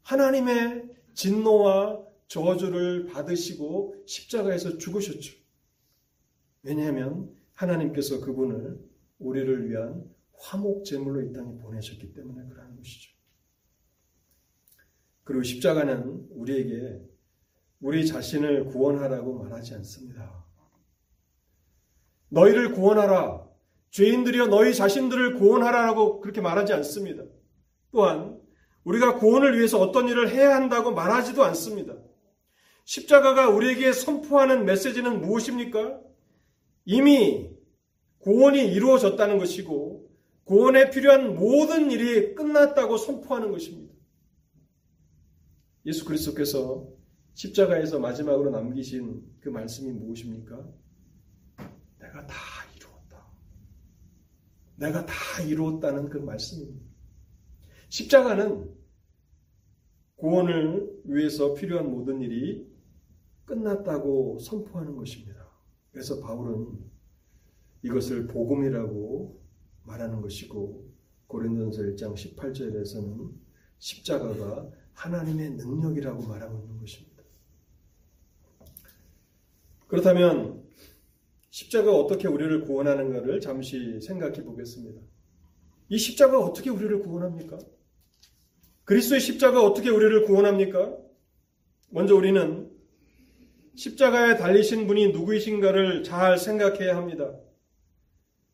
하나님의 0.00 0.88
진노와 1.12 2.05
저주를 2.28 3.06
받으시고 3.06 4.04
십자가에서 4.06 4.78
죽으셨죠. 4.78 5.36
왜냐하면 6.62 7.34
하나님께서 7.52 8.20
그분을 8.20 8.78
우리를 9.18 9.70
위한 9.70 10.04
화목 10.38 10.84
제물로 10.84 11.22
이 11.22 11.32
땅에 11.32 11.56
보내셨기 11.58 12.12
때문에 12.12 12.48
그러는 12.48 12.76
것이죠. 12.76 13.12
그리고 15.24 15.42
십자가는 15.42 16.28
우리에게 16.30 17.00
우리 17.80 18.06
자신을 18.06 18.66
구원하라고 18.66 19.38
말하지 19.38 19.74
않습니다. 19.74 20.44
너희를 22.28 22.72
구원하라. 22.72 23.46
죄인들이여 23.90 24.46
너희 24.48 24.74
자신들을 24.74 25.36
구원하라라고 25.36 26.20
그렇게 26.20 26.40
말하지 26.40 26.72
않습니다. 26.74 27.24
또한 27.92 28.40
우리가 28.84 29.18
구원을 29.18 29.56
위해서 29.56 29.80
어떤 29.80 30.08
일을 30.08 30.30
해야 30.30 30.54
한다고 30.54 30.92
말하지도 30.92 31.42
않습니다. 31.44 31.94
십자가가 32.86 33.50
우리에게 33.50 33.92
선포하는 33.92 34.64
메시지는 34.64 35.20
무엇입니까? 35.20 36.00
이미 36.84 37.50
구원이 38.20 38.72
이루어졌다는 38.72 39.38
것이고 39.38 40.08
구원에 40.44 40.90
필요한 40.90 41.34
모든 41.34 41.90
일이 41.90 42.34
끝났다고 42.36 42.96
선포하는 42.96 43.50
것입니다. 43.50 43.92
예수 45.84 46.04
그리스도께서 46.04 46.88
십자가에서 47.34 47.98
마지막으로 47.98 48.50
남기신 48.50 49.20
그 49.40 49.48
말씀이 49.48 49.90
무엇입니까? 49.92 50.56
내가 51.98 52.26
다 52.26 52.34
이루었다. 52.76 53.26
내가 54.76 55.06
다 55.06 55.14
이루었다는 55.42 56.08
그 56.08 56.18
말씀입니다. 56.18 56.86
십자가는 57.88 58.72
구원을 60.16 61.00
위해서 61.04 61.52
필요한 61.54 61.90
모든 61.90 62.20
일이 62.20 62.75
끝났다고 63.46 64.38
선포하는 64.40 64.96
것입니다. 64.96 65.46
그래서 65.90 66.20
바울은 66.20 66.78
이것을 67.82 68.26
복음이라고 68.26 69.40
말하는 69.84 70.20
것이고 70.20 70.90
고린도전서 71.28 71.82
1장 71.82 72.14
18절에서는 72.14 73.32
십자가가 73.78 74.70
하나님의 74.92 75.50
능력이라고 75.50 76.26
말하고 76.26 76.58
있는 76.58 76.78
것입니다. 76.78 77.22
그렇다면 79.86 80.64
십자가가 81.50 81.96
어떻게 81.96 82.28
우리를 82.28 82.62
구원하는가를 82.62 83.40
잠시 83.40 84.00
생각해 84.00 84.42
보겠습니다. 84.44 85.00
이 85.88 85.98
십자가가 85.98 86.44
어떻게 86.44 86.70
우리를 86.70 86.98
구원합니까? 87.00 87.58
그리스도의 88.84 89.20
십자가 89.20 89.62
어떻게 89.62 89.90
우리를 89.90 90.24
구원합니까? 90.24 90.96
먼저 91.90 92.14
우리는 92.14 92.65
십자가에 93.76 94.36
달리신 94.36 94.86
분이 94.86 95.12
누구이신가를 95.12 96.02
잘 96.02 96.38
생각해야 96.38 96.96
합니다. 96.96 97.34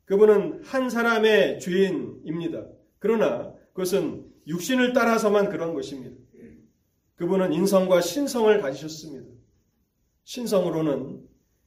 그분은 0.04 0.62
한 0.64 0.90
사람의 0.90 1.60
죄인입니다. 1.60 2.66
그러나 2.98 3.54
그것은 3.72 4.26
육신을 4.46 4.92
따라서만 4.92 5.48
그런 5.48 5.74
것입니다. 5.74 6.16
그분은 7.14 7.52
인성과 7.52 8.00
신성을 8.00 8.60
가지셨습니다. 8.60 9.28
신성으로는 10.24 11.22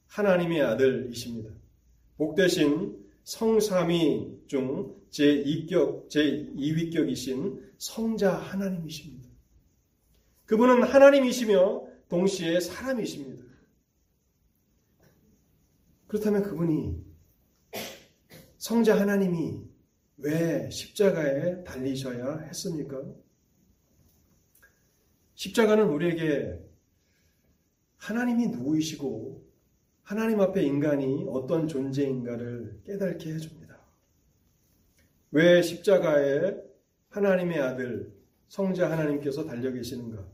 하나님의 0.06 0.62
아들이십니다. 0.62 1.50
복되신 2.18 2.96
성삼위 3.24 4.42
중 4.46 4.94
제2격, 5.10 6.08
제2위격이신 6.08 7.60
성자 7.78 8.34
하나님이십니다. 8.34 9.28
그분은 10.44 10.82
하나님이시며 10.82 11.86
동시에 12.08 12.60
사람이십니다. 12.60 13.45
그렇다면 16.06 16.42
그분이 16.42 17.04
성자 18.58 18.98
하나님이 19.00 19.60
왜 20.18 20.70
십자가에 20.70 21.64
달리셔야 21.64 22.38
했습니까? 22.38 23.02
십자가는 25.34 25.88
우리에게 25.88 26.64
하나님이 27.96 28.48
누구이시고 28.48 29.44
하나님 30.02 30.40
앞에 30.40 30.62
인간이 30.62 31.26
어떤 31.28 31.66
존재인가를 31.68 32.80
깨닫게 32.84 33.34
해줍니다. 33.34 33.78
왜 35.32 35.60
십자가에 35.60 36.56
하나님의 37.08 37.60
아들 37.60 38.14
성자 38.48 38.90
하나님께서 38.90 39.44
달려 39.44 39.72
계시는가? 39.72 40.24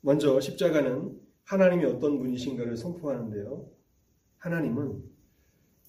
먼저 0.00 0.40
십자가는 0.40 1.20
하나님이 1.44 1.84
어떤 1.84 2.18
분이신가를 2.18 2.76
선포하는데요. 2.76 3.73
하나님은 4.44 5.02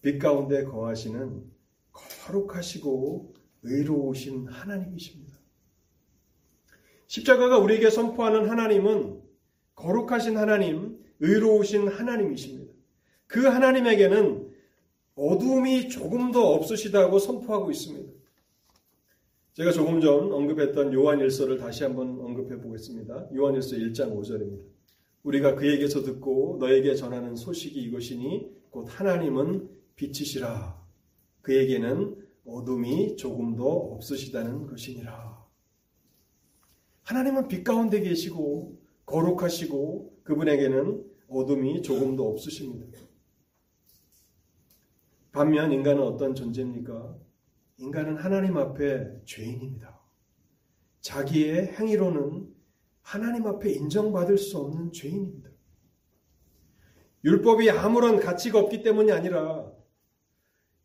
빛 0.02 0.18
가운데 0.18 0.64
거하시는 0.64 1.44
거룩하시고 1.92 3.34
의로우신 3.64 4.48
하나님이십니다. 4.48 5.36
십자가가 7.08 7.58
우리에게 7.58 7.90
선포하는 7.90 8.50
하나님은 8.50 9.22
거룩하신 9.76 10.38
하나님, 10.38 11.04
의로우신 11.20 11.90
하나님이십니다. 11.90 12.74
그 13.28 13.46
하나님에게는 13.46 14.54
어둠이 15.16 15.90
조금도 15.90 16.54
없으시다고 16.54 17.20
선포하고 17.20 17.72
있습니다. 17.72 18.10
제가 19.54 19.72
조금 19.72 20.00
전 20.00 20.32
언급했던 20.32 20.94
요한일서를 20.94 21.58
다시 21.58 21.84
한번 21.84 22.20
언급해 22.22 22.62
보겠습니다. 22.62 23.28
요한일서 23.36 23.76
1장 23.76 24.16
5절입니다. 24.16 24.75
우리가 25.26 25.56
그에게서 25.56 26.04
듣고 26.04 26.58
너에게 26.60 26.94
전하는 26.94 27.36
소식이 27.36 27.82
이것이니 27.82 28.48
곧 28.70 28.88
하나님은 28.88 29.70
빛이시라. 29.96 30.80
그에게는 31.42 32.16
어둠이 32.46 33.16
조금도 33.18 33.96
없으시다는 33.96 34.68
것이니라. 34.68 35.44
하나님은 37.04 37.48
빛 37.48 37.64
가운데 37.64 38.02
계시고 38.02 38.80
거룩하시고 39.08 40.22
그분에게는 40.24 41.04
어둠이 41.28 41.82
조금도 41.82 42.30
없으십니다. 42.30 43.00
반면 45.32 45.72
인간은 45.72 46.04
어떤 46.04 46.36
존재입니까? 46.36 47.18
인간은 47.78 48.18
하나님 48.18 48.58
앞에 48.58 49.22
죄인입니다. 49.26 50.00
자기의 51.02 51.74
행위로는 51.74 52.55
하나님 53.06 53.46
앞에 53.46 53.72
인정받을 53.72 54.40
수 54.40 54.58
없는 54.58 54.92
죄인입니다. 54.92 55.52
율법이 57.24 57.70
아무런 57.70 58.20
가치가 58.20 58.58
없기 58.60 58.82
때문이 58.82 59.12
아니라 59.12 59.72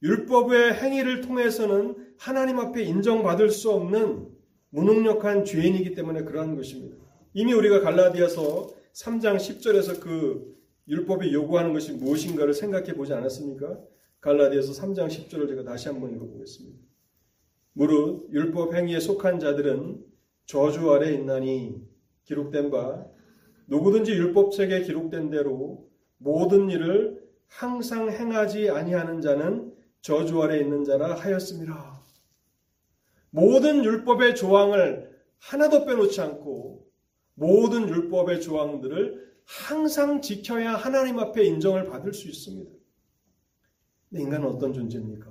율법의 0.03 0.75
행위를 0.75 1.23
통해서는 1.23 2.15
하나님 2.19 2.59
앞에 2.59 2.83
인정받을 2.83 3.49
수 3.49 3.71
없는 3.71 4.29
무능력한 4.69 5.47
죄인이기 5.47 5.95
때문에 5.95 6.25
그러한 6.25 6.57
것입니다. 6.57 6.97
이미 7.33 7.55
우리가 7.55 7.81
갈라디아서 7.81 8.69
3장 8.93 9.37
10절에서 9.37 10.01
그 10.01 10.55
율법이 10.89 11.33
요구하는 11.33 11.73
것이 11.73 11.93
무엇인가를 11.93 12.53
생각해 12.53 12.95
보지 12.95 13.15
않았습니까? 13.15 13.81
갈라디아서 14.21 14.73
3장 14.73 15.09
10절을 15.09 15.49
제가 15.49 15.65
다시 15.65 15.89
한번 15.89 16.15
읽어보겠습니다. 16.15 16.79
무릇 17.73 18.29
율법 18.31 18.75
행위에 18.75 19.01
속한 19.01 19.41
자들은 19.41 20.05
저주 20.45 20.93
아래 20.93 21.15
있나니 21.15 21.90
기록된 22.31 22.71
바 22.71 23.05
누구든지 23.67 24.13
율법책에 24.13 24.83
기록된 24.83 25.31
대로 25.31 25.91
모든 26.19 26.71
일을 26.71 27.29
항상 27.47 28.09
행하지 28.11 28.71
아니하는 28.71 29.21
자는 29.21 29.75
저주 30.01 30.41
아래 30.41 30.61
있는 30.61 30.85
자라 30.85 31.15
하였습니다. 31.15 32.01
모든 33.31 33.85
율법의 33.85 34.37
조항을 34.37 35.11
하나도 35.39 35.85
빼놓지 35.85 36.21
않고 36.21 36.87
모든 37.35 37.89
율법의 37.89 38.41
조항들을 38.41 39.31
항상 39.45 40.21
지켜야 40.21 40.75
하나님 40.75 41.19
앞에 41.19 41.45
인정을 41.45 41.87
받을 41.87 42.13
수 42.13 42.29
있습니다. 42.29 42.71
인간은 44.13 44.47
어떤 44.47 44.73
존재입니까? 44.73 45.31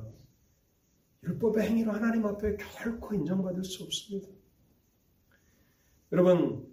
율법의 1.24 1.68
행위로 1.68 1.92
하나님 1.92 2.26
앞에 2.26 2.58
결코 2.58 3.14
인정받을 3.14 3.64
수 3.64 3.84
없습니다. 3.84 4.30
여러분, 6.12 6.70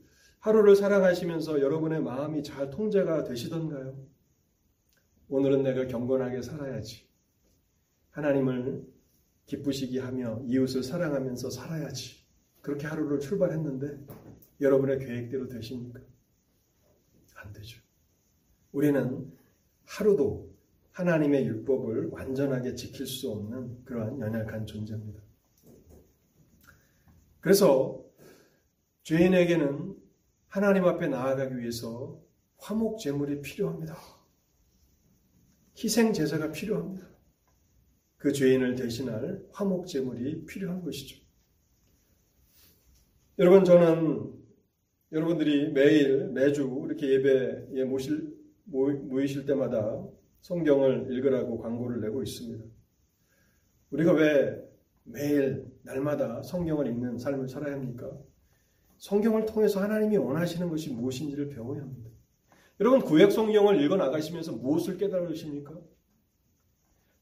하루를 0.47 0.77
살아가시면서 0.77 1.61
여러분의 1.61 2.01
마음이 2.01 2.45
잘 2.45 2.71
통제가 2.71 3.25
되시던가요? 3.25 3.99
오늘은 5.29 5.65
내가 5.65 5.89
경건하게 5.89 6.41
살아야지. 6.41 7.05
하나님을 8.11 8.87
기쁘시게 9.47 9.99
하며 9.99 10.41
이웃을 10.47 10.85
사랑하면서 10.85 11.51
살아야지. 11.51 12.25
그렇게 12.61 12.87
하루를 12.87 13.19
출발했는데 13.19 14.07
여러분의 14.61 15.01
계획대로 15.01 15.49
되십니까? 15.49 15.99
안 17.35 17.53
되죠. 17.53 17.81
우리는 18.71 19.33
하루도 19.85 20.55
하나님의 20.93 21.45
율법을 21.45 22.11
완전하게 22.13 22.77
지킬 22.77 23.05
수 23.05 23.33
없는 23.33 23.85
그러한 23.85 24.21
연약한 24.21 24.65
존재입니다. 24.65 25.21
그래서 27.41 28.01
죄인에게는 29.03 30.06
하나님 30.57 30.87
앞에 30.87 31.09
나아가기 31.09 31.59
위해서 31.59 32.19
화목 32.57 32.99
제물이 32.99 33.43
필요합니다. 33.43 33.95
희생 35.77 36.15
제사가 36.15 36.51
필요합니다. 36.51 37.07
그 38.17 38.33
죄인을 38.33 38.75
대신할 38.75 39.45
화목 39.53 39.87
제물이 39.87 40.47
필요한 40.47 40.83
것이죠. 40.83 41.23
여러분 43.39 43.67
저는 43.67 44.33
여러분들이 45.13 45.73
매일 45.73 46.29
매주 46.29 46.85
이렇게 46.87 47.07
예배에 47.07 47.85
모실 47.85 48.35
모이실 48.65 49.45
때마다 49.45 50.09
성경을 50.41 51.13
읽으라고 51.13 51.59
광고를 51.59 52.01
내고 52.01 52.23
있습니다. 52.23 52.65
우리가 53.91 54.15
왜 54.15 54.59
매일 55.05 55.71
날마다 55.83 56.43
성경을 56.43 56.87
읽는 56.87 57.19
삶을 57.19 57.47
살아야 57.47 57.75
합니까? 57.75 58.11
성경을 58.99 59.47
통해서 59.47 59.83
하나님이 59.83 60.17
원하시는 60.17 60.69
것이 60.69 60.91
무엇인지를 60.91 61.49
배워야 61.49 61.83
합니다. 61.83 62.11
여러분 62.81 63.01
구약 63.01 63.33
성경을 63.33 63.81
읽어 63.83 63.97
나가시면서 63.97 64.53
무엇을 64.53 64.99
깨달으십니까? 64.99 65.73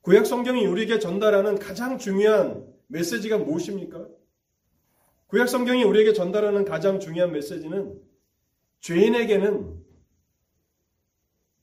구약 0.01 0.27
성경이 0.27 0.66
우리에게 0.66 0.99
전달하는 0.99 1.59
가장 1.59 1.99
중요한 1.99 2.66
메시지가 2.89 3.39
무엇입니까? 3.39 4.09
구약 5.29 5.49
성경이 5.49 5.83
우리에게 5.85 6.12
전달하는 6.12 6.64
가장 6.64 7.01
중요한 7.01 7.33
메시지는 7.33 8.01
죄인에게는 8.81 9.83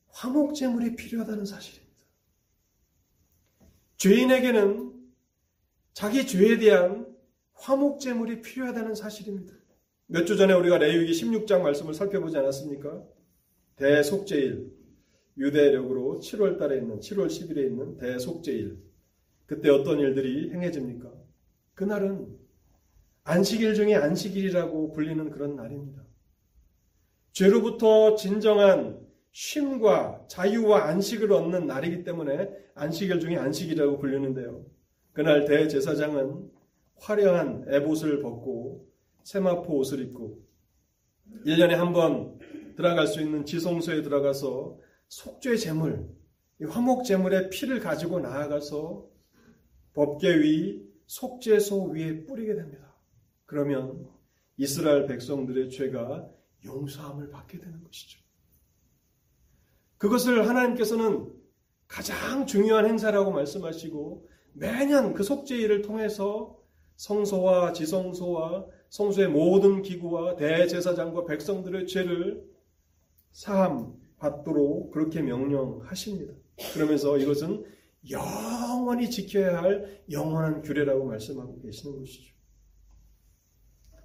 화목제물이 0.08 0.96
필요하다는 0.96 1.44
사실입니다. 1.46 1.92
죄인에게는 3.96 4.92
자기 5.94 6.26
죄에 6.26 6.58
대한 6.58 7.06
화목제물이 7.54 8.42
필요하다는 8.42 8.94
사실입니다. 8.94 9.54
몇 10.12 10.26
주 10.26 10.36
전에 10.36 10.52
우리가 10.52 10.76
레위기 10.76 11.10
16장 11.12 11.62
말씀을 11.62 11.94
살펴보지 11.94 12.36
않았습니까? 12.36 13.02
대속제일, 13.76 14.70
유대력으로 15.38 16.20
7월 16.22 16.58
달에 16.58 16.76
있는, 16.76 17.00
7월 17.00 17.28
10일에 17.28 17.64
있는 17.64 17.96
대속제일. 17.96 18.76
그때 19.46 19.70
어떤 19.70 19.98
일들이 20.00 20.50
행해집니까? 20.50 21.10
그날은 21.72 22.28
안식일 23.24 23.74
중에 23.74 23.94
안식일이라고 23.94 24.92
불리는 24.92 25.30
그런 25.30 25.56
날입니다. 25.56 26.02
죄로부터 27.32 28.14
진정한 28.14 29.00
쉼과 29.30 30.26
자유와 30.28 30.88
안식을 30.88 31.32
얻는 31.32 31.66
날이기 31.66 32.04
때문에 32.04 32.50
안식일 32.74 33.18
중에 33.18 33.38
안식이라고 33.38 33.98
불리는데요. 33.98 34.62
그날 35.14 35.46
대제사장은 35.46 36.50
화려한 36.96 37.64
에봇을 37.68 38.20
벗고 38.20 38.91
세마포 39.24 39.78
옷을 39.78 40.00
입고 40.00 40.42
1년에 41.46 41.70
한 41.72 41.92
번 41.92 42.38
들어갈 42.76 43.06
수 43.06 43.20
있는 43.20 43.44
지성소에 43.44 44.02
들어가서 44.02 44.78
속죄 45.08 45.56
제물, 45.56 46.08
화목 46.68 47.04
제물의 47.04 47.50
피를 47.50 47.80
가지고 47.80 48.20
나아가서 48.20 49.06
법계 49.94 50.40
위 50.40 50.82
속죄소 51.06 51.90
위에 51.90 52.24
뿌리게 52.24 52.54
됩니다. 52.54 52.94
그러면 53.44 54.08
이스라엘 54.56 55.06
백성들의 55.06 55.70
죄가 55.70 56.28
용서함을 56.64 57.28
받게 57.30 57.58
되는 57.58 57.82
것이죠. 57.84 58.20
그것을 59.98 60.48
하나님께서는 60.48 61.32
가장 61.86 62.46
중요한 62.46 62.86
행사라고 62.86 63.30
말씀하시고 63.32 64.28
매년 64.54 65.12
그 65.12 65.22
속죄일을 65.22 65.82
통해서 65.82 66.58
성소와 66.96 67.72
지성소와 67.74 68.66
성소의 68.92 69.28
모든 69.28 69.80
기구와 69.80 70.36
대제사장과 70.36 71.24
백성들의 71.24 71.86
죄를 71.86 72.46
사함 73.30 73.98
받도록 74.18 74.90
그렇게 74.90 75.22
명령하십니다. 75.22 76.34
그러면서 76.74 77.16
이것은 77.16 77.64
영원히 78.10 79.08
지켜야 79.08 79.62
할 79.62 80.02
영원한 80.10 80.60
규례라고 80.60 81.06
말씀하고 81.06 81.62
계시는 81.62 82.00
것이죠. 82.00 82.34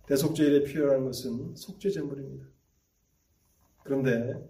대속죄일에 0.07 0.63
필요한 0.63 1.03
것은 1.03 1.53
속죄 1.55 1.89
제물입니다. 1.89 2.45
그런데 3.83 4.41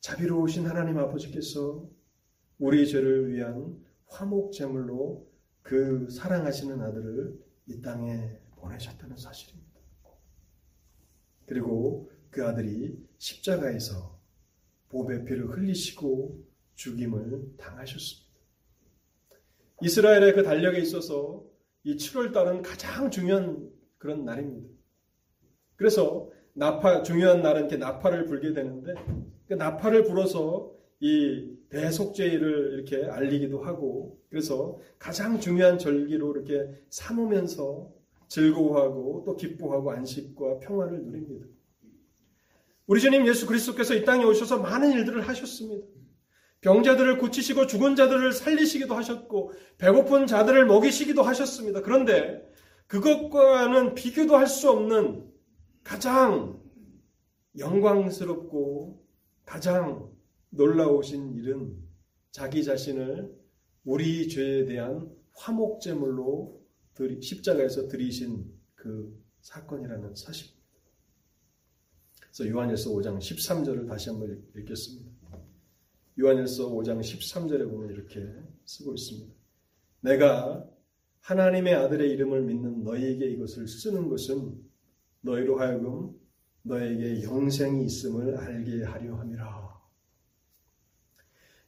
자비로우신 0.00 0.66
하나님 0.66 0.96
아버지께서 0.96 1.86
우리 2.58 2.88
죄를 2.88 3.30
위한 3.30 3.78
화목 4.06 4.52
제물로 4.52 5.30
그 5.60 6.08
사랑하시는 6.08 6.80
아들을 6.80 7.44
이 7.66 7.82
땅에 7.82 8.42
보내셨다는 8.64 9.16
사실입니다. 9.16 9.80
그리고 11.46 12.10
그 12.30 12.44
아들이 12.44 12.98
십자가에서 13.18 14.18
보배 14.88 15.24
피를 15.24 15.50
흘리시고 15.50 16.44
죽임을 16.74 17.56
당하셨습니다. 17.56 18.24
이스라엘의 19.82 20.34
그 20.34 20.42
달력에 20.42 20.78
있어서 20.80 21.44
이 21.82 21.96
7월 21.96 22.32
달은 22.32 22.62
가장 22.62 23.10
중요한 23.10 23.70
그런 23.98 24.24
날입니다. 24.24 24.68
그래서 25.76 26.30
나파 26.54 27.02
중요한 27.02 27.42
날은 27.42 27.62
이렇게 27.62 27.76
나팔을 27.76 28.26
불게 28.26 28.52
되는데 28.52 28.94
그 29.46 29.54
나팔을 29.54 30.04
불어서 30.04 30.72
이 31.00 31.52
대속죄를 31.68 32.74
이렇게 32.74 33.04
알리기도 33.04 33.62
하고 33.62 34.18
그래서 34.30 34.78
가장 34.98 35.40
중요한 35.40 35.78
절기로 35.78 36.34
이렇게 36.34 36.70
삼으면서 36.88 37.92
즐거워하고 38.34 39.22
또 39.24 39.36
기뻐하고 39.36 39.92
안식과 39.92 40.58
평화를 40.58 41.04
누립니다. 41.04 41.46
우리 42.86 43.00
주님 43.00 43.26
예수 43.28 43.46
그리스도께서 43.46 43.94
이 43.94 44.04
땅에 44.04 44.24
오셔서 44.24 44.58
많은 44.58 44.92
일들을 44.92 45.26
하셨습니다. 45.28 45.86
병자들을 46.60 47.18
고치시고 47.18 47.66
죽은 47.66 47.94
자들을 47.94 48.32
살리시기도 48.32 48.94
하셨고 48.94 49.52
배고픈 49.78 50.26
자들을 50.26 50.66
먹이시기도 50.66 51.22
하셨습니다. 51.22 51.82
그런데 51.82 52.42
그것과는 52.86 53.94
비교도 53.94 54.36
할 54.36 54.46
수 54.46 54.70
없는 54.70 55.30
가장 55.82 56.60
영광스럽고 57.58 59.02
가장 59.44 60.10
놀라우신 60.50 61.34
일은 61.34 61.76
자기 62.30 62.64
자신을 62.64 63.32
우리 63.84 64.28
죄에 64.28 64.64
대한 64.64 65.10
화목제물로 65.36 66.63
십자가에서 67.20 67.88
들이신 67.88 68.52
그 68.74 69.20
사건이라는 69.40 70.14
사실입니다. 70.14 70.64
그래서 72.20 72.48
요한일서 72.48 72.90
5장 72.90 73.18
13절을 73.18 73.88
다시 73.88 74.10
한번 74.10 74.44
읽겠습니다. 74.56 75.10
요한일서 76.18 76.70
5장 76.70 77.00
13절에 77.00 77.68
보면 77.68 77.90
이렇게 77.90 78.24
쓰고 78.64 78.94
있습니다. 78.94 79.34
내가 80.00 80.68
하나님의 81.20 81.74
아들의 81.74 82.10
이름을 82.10 82.42
믿는 82.42 82.84
너희에게 82.84 83.26
이것을 83.30 83.66
쓰는 83.66 84.08
것은 84.08 84.62
너희로 85.22 85.58
하여금 85.58 86.18
너에게 86.62 87.22
영생이 87.22 87.84
있음을 87.84 88.36
알게 88.36 88.84
하려 88.84 89.16
함이라. 89.16 89.74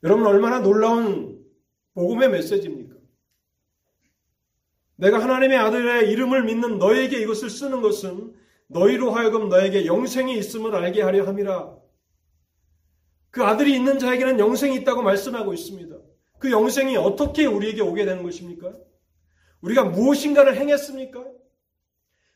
여러분 0.02 0.26
얼마나 0.26 0.60
놀라운 0.60 1.44
복음의 1.94 2.30
메시지입니까? 2.30 2.85
내가 4.96 5.22
하나님의 5.22 5.56
아들의 5.58 6.10
이름을 6.10 6.44
믿는 6.44 6.78
너에게 6.78 7.20
이것을 7.20 7.50
쓰는 7.50 7.80
것은 7.82 8.34
너희로 8.68 9.12
하여금 9.12 9.48
너에게 9.48 9.86
영생이 9.86 10.36
있음을 10.38 10.74
알게 10.74 11.02
하려 11.02 11.26
함이라. 11.26 11.76
그 13.30 13.44
아들이 13.44 13.74
있는 13.74 13.98
자에게는 13.98 14.40
영생이 14.40 14.76
있다고 14.76 15.02
말씀하고 15.02 15.52
있습니다. 15.52 15.96
그 16.38 16.50
영생이 16.50 16.96
어떻게 16.96 17.44
우리에게 17.46 17.82
오게 17.82 18.04
되는 18.04 18.22
것입니까? 18.22 18.74
우리가 19.60 19.84
무엇인가를 19.84 20.56
행했습니까? 20.56 21.24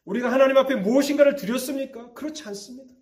우리가 0.04 0.30
하나님 0.30 0.56
앞에 0.56 0.76
무엇인가를 0.76 1.36
드렸습니까? 1.36 2.12
그렇지 2.12 2.44
않습니다. 2.44 2.92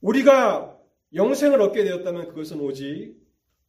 우리가 0.00 0.76
영생을 1.14 1.60
얻게 1.60 1.84
되었다면 1.84 2.28
그것은 2.28 2.60
오직 2.60 3.16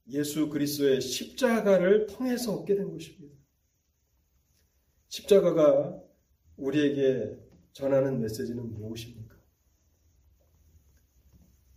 예수 0.10 0.50
그리스도의 0.50 1.02
십자가를 1.02 2.08
통해서 2.08 2.54
얻게 2.54 2.76
된 2.76 2.92
것입니다. 2.92 3.37
십자가가 5.10 6.02
우리에게 6.58 7.38
전하는 7.72 8.20
메시지는 8.20 8.74
무엇입니까? 8.74 9.36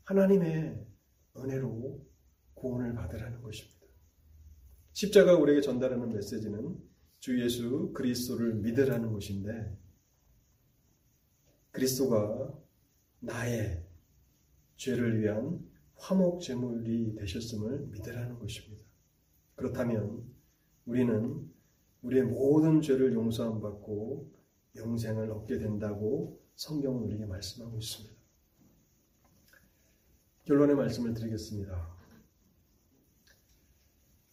하나님의 0.04 0.86
은혜로 1.36 2.06
구원을 2.54 2.94
받으라는 2.94 3.42
것입니다. 3.42 3.86
십자가 4.92 5.36
우리에게 5.36 5.60
전달하는 5.60 6.08
메시지는 6.12 6.76
주 7.20 7.40
예수 7.42 7.92
그리스도를 7.92 8.54
믿으라는 8.54 9.12
것인데 9.12 9.78
그리스도가 11.70 12.58
나의 13.20 13.86
죄를 14.76 15.20
위한 15.20 15.60
화목 15.96 16.40
제물이 16.40 17.14
되셨음을 17.14 17.88
믿으라는 17.88 18.38
것입니다. 18.38 18.82
그렇다면 19.54 20.24
우리는 20.86 21.48
우리의 22.02 22.24
모든 22.24 22.80
죄를 22.80 23.12
용서함 23.12 23.60
받고 23.60 24.32
영생을 24.76 25.30
얻게 25.30 25.58
된다고 25.58 26.40
성경은 26.54 27.02
우리에게 27.02 27.26
말씀하고 27.26 27.78
있습니다. 27.78 28.14
결론의 30.44 30.76
말씀을 30.76 31.14
드리겠습니다. 31.14 31.96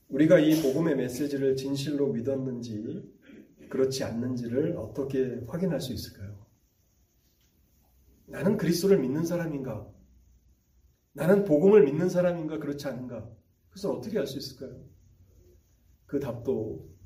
우리가 0.10 0.40
이 0.40 0.62
복음의 0.62 0.96
메시지를 0.96 1.56
진실로 1.56 2.14
믿었는지 2.14 3.04
그렇지 3.70 4.04
않는지를 4.04 4.78
어떻게 4.78 5.42
확인할 5.48 5.82
수 5.82 5.94
있을까요? 5.94 6.46
나는 8.26 8.58
그리스도를 8.58 9.00
믿는 9.00 9.26
사람인가? 9.26 9.88
나는 11.14 11.46
복음을 11.46 11.84
믿는 11.84 12.10
사람인가? 12.10 12.60
그렇지 12.60 12.88
않은가? 12.88 13.30
그래서 13.70 13.92
어떻게 13.92 14.18
알 14.20 14.28
수 14.28 14.38
있을까요? 14.38 14.82
그 16.06 16.20
답도 16.20 16.97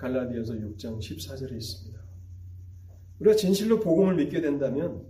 갈라디아서 0.00 0.54
6장 0.54 0.98
14절에 0.98 1.52
있습니다. 1.52 2.00
우리가 3.18 3.36
진실로 3.36 3.80
복음을 3.80 4.14
믿게 4.14 4.40
된다면 4.40 5.06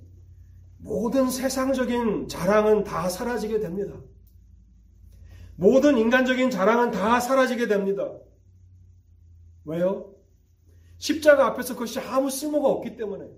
모든 0.78 1.30
세상적인 1.30 2.26
자랑은 2.26 2.82
다 2.82 3.08
사라지게 3.08 3.60
됩니다. 3.60 4.00
모든 5.54 5.96
인간적인 5.96 6.50
자랑은 6.50 6.90
다 6.90 7.20
사라지게 7.20 7.68
됩니다. 7.68 8.18
왜요? 9.64 10.12
십자가 10.98 11.46
앞에서 11.46 11.74
그것이 11.74 12.00
아무 12.00 12.28
쓸모가 12.28 12.68
없기 12.68 12.96
때문에. 12.96 13.30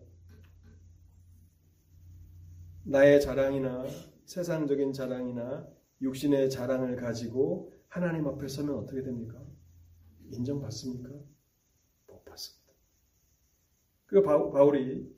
나의 2.85 3.21
자랑이나 3.21 3.87
세상적인 4.25 4.93
자랑이나 4.93 5.69
육신의 6.01 6.51
자랑을 6.51 6.97
가지고 6.97 7.73
하나님 7.89 8.27
앞에 8.27 8.49
서면 8.49 8.79
어떻게 8.79 9.03
됩니까? 9.03 9.39
인정받습니까? 10.31 11.11
그 14.13 14.21
바울이 14.21 15.11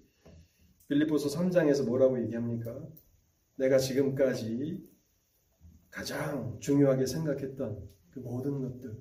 빌리포스 0.87 1.27
3장에서 1.37 1.85
뭐라고 1.85 2.23
얘기합니까? 2.23 2.81
내가 3.57 3.77
지금까지 3.77 4.89
가장 5.91 6.61
중요하게 6.61 7.05
생각했던 7.05 7.89
그 8.11 8.21
모든 8.21 8.61
것들, 8.61 8.97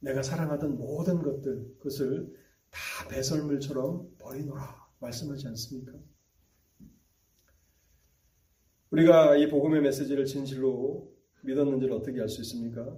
내가 0.00 0.22
사랑하던 0.22 0.76
모든 0.76 1.22
것들, 1.22 1.76
그것을 1.78 2.36
다 2.68 3.08
배설물처럼 3.08 4.14
버리노라 4.18 4.88
말씀하지 4.98 5.48
않습니까? 5.48 5.92
우리가 8.90 9.36
이 9.36 9.48
복음의 9.48 9.80
메시지를 9.80 10.26
진실로 10.26 11.10
믿었는지를 11.44 11.94
어떻게 11.94 12.20
알 12.20 12.28
수 12.28 12.42
있습니까? 12.42 12.94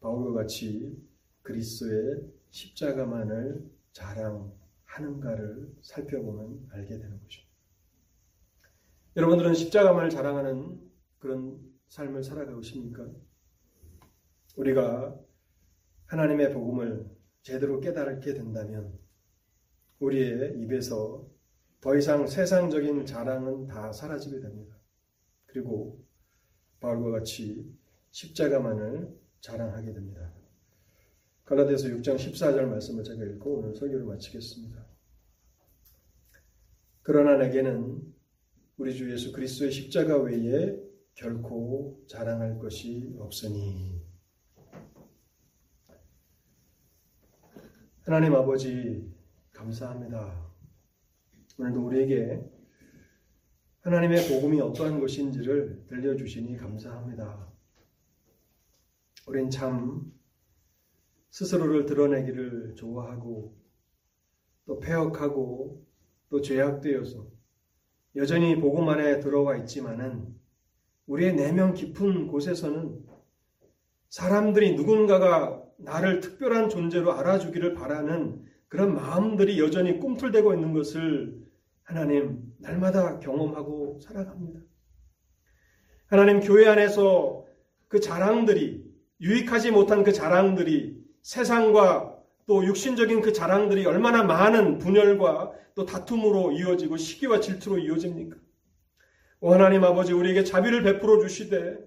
바울과 0.00 0.40
같이 0.40 0.98
그리스도의 1.42 2.22
십자가만을 2.48 3.70
자랑 3.92 4.58
하는가를 4.90 5.72
살펴보면 5.82 6.68
알게 6.70 6.98
되는 6.98 7.20
것입니다. 7.22 7.50
여러분들은 9.16 9.54
십자가만을 9.54 10.10
자랑하는 10.10 10.80
그런 11.18 11.60
삶을 11.88 12.22
살아가고 12.22 12.62
싶니까? 12.62 13.06
우리가 14.56 15.18
하나님의 16.06 16.52
복음을 16.52 17.08
제대로 17.42 17.80
깨달게 17.80 18.34
된다면 18.34 18.98
우리의 20.00 20.60
입에서 20.60 21.28
더 21.80 21.96
이상 21.96 22.26
세상적인 22.26 23.06
자랑은 23.06 23.66
다 23.66 23.92
사라지게 23.92 24.40
됩니다. 24.40 24.76
그리고 25.46 26.04
바울과 26.80 27.18
같이 27.18 27.74
십자가만을 28.10 29.18
자랑하게 29.40 29.92
됩니다. 29.92 30.39
갈라디아서 31.50 31.88
6장 31.88 32.14
14절 32.14 32.66
말씀을 32.66 33.02
제가 33.02 33.24
읽고 33.24 33.58
오늘 33.58 33.74
설교를 33.74 34.06
마치겠습니다. 34.06 34.86
그러나 37.02 37.38
내게는 37.38 38.00
우리 38.76 38.94
주 38.94 39.10
예수 39.10 39.32
그리스도의 39.32 39.72
십자가 39.72 40.16
외에 40.18 40.80
결코 41.14 42.04
자랑할 42.06 42.56
것이 42.60 43.16
없으니 43.18 44.00
하나님 48.02 48.32
아버지 48.36 49.12
감사합니다. 49.50 50.54
오늘도 51.58 51.84
우리에게 51.84 52.48
하나님의 53.80 54.28
복음이 54.28 54.60
어떠한 54.60 55.00
것인지를 55.00 55.86
들려주시니 55.88 56.56
감사합니다. 56.58 57.52
우린 59.26 59.50
참 59.50 60.19
스스로를 61.30 61.86
드러내기를 61.86 62.74
좋아하고 62.76 63.56
또 64.66 64.80
폐역하고 64.80 65.84
또 66.28 66.40
죄악되어서 66.40 67.26
여전히 68.16 68.60
복음 68.60 68.88
안에 68.88 69.20
들어와 69.20 69.56
있지만은 69.56 70.34
우리의 71.06 71.34
내면 71.34 71.74
깊은 71.74 72.28
곳에서는 72.28 73.04
사람들이 74.08 74.74
누군가가 74.74 75.62
나를 75.78 76.20
특별한 76.20 76.68
존재로 76.68 77.12
알아주기를 77.12 77.74
바라는 77.74 78.44
그런 78.68 78.94
마음들이 78.94 79.58
여전히 79.58 79.98
꿈틀대고 79.98 80.54
있는 80.54 80.72
것을 80.72 81.40
하나님 81.82 82.54
날마다 82.58 83.18
경험하고 83.18 83.98
살아갑니다. 84.00 84.60
하나님 86.06 86.40
교회 86.40 86.66
안에서 86.68 87.44
그 87.88 88.00
자랑들이 88.00 88.84
유익하지 89.20 89.70
못한 89.70 90.04
그 90.04 90.12
자랑들이 90.12 90.99
세상과 91.22 92.16
또 92.46 92.64
육신적인 92.64 93.20
그 93.20 93.32
자랑들이 93.32 93.86
얼마나 93.86 94.22
많은 94.22 94.78
분열과 94.78 95.52
또 95.74 95.86
다툼으로 95.86 96.52
이어지고 96.52 96.96
시기와 96.96 97.40
질투로 97.40 97.78
이어집니까? 97.78 98.36
오 99.40 99.52
하나님 99.52 99.84
아버지 99.84 100.12
우리에게 100.12 100.44
자비를 100.44 100.82
베풀어 100.82 101.20
주시되 101.20 101.78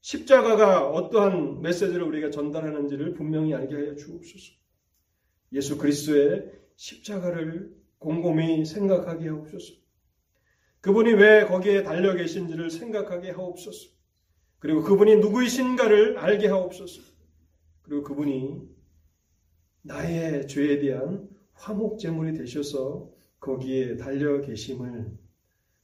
십자가가 0.00 0.90
어떠한 0.90 1.62
메시지를 1.62 2.02
우리가 2.02 2.30
전달하는지를 2.30 3.14
분명히 3.14 3.54
알게 3.54 3.74
하여 3.74 3.94
주옵소서. 3.94 4.52
예수 5.52 5.78
그리스도의 5.78 6.50
십자가를 6.76 7.74
곰곰이 7.98 8.66
생각하게 8.66 9.28
하옵소서. 9.28 9.72
그분이 10.80 11.14
왜 11.14 11.46
거기에 11.46 11.84
달려 11.84 12.14
계신지를 12.14 12.70
생각하게 12.70 13.30
하옵소서. 13.30 13.88
그리고 14.58 14.82
그분이 14.82 15.16
누구이신가를 15.16 16.18
알게 16.18 16.48
하옵소서. 16.48 17.13
그리고 17.84 18.02
그분이 18.02 18.68
나의 19.82 20.48
죄에 20.48 20.78
대한 20.80 21.28
화목 21.52 21.98
제물이 21.98 22.36
되셔서 22.36 23.10
거기에 23.38 23.96
달려 23.96 24.40
계심을 24.40 25.16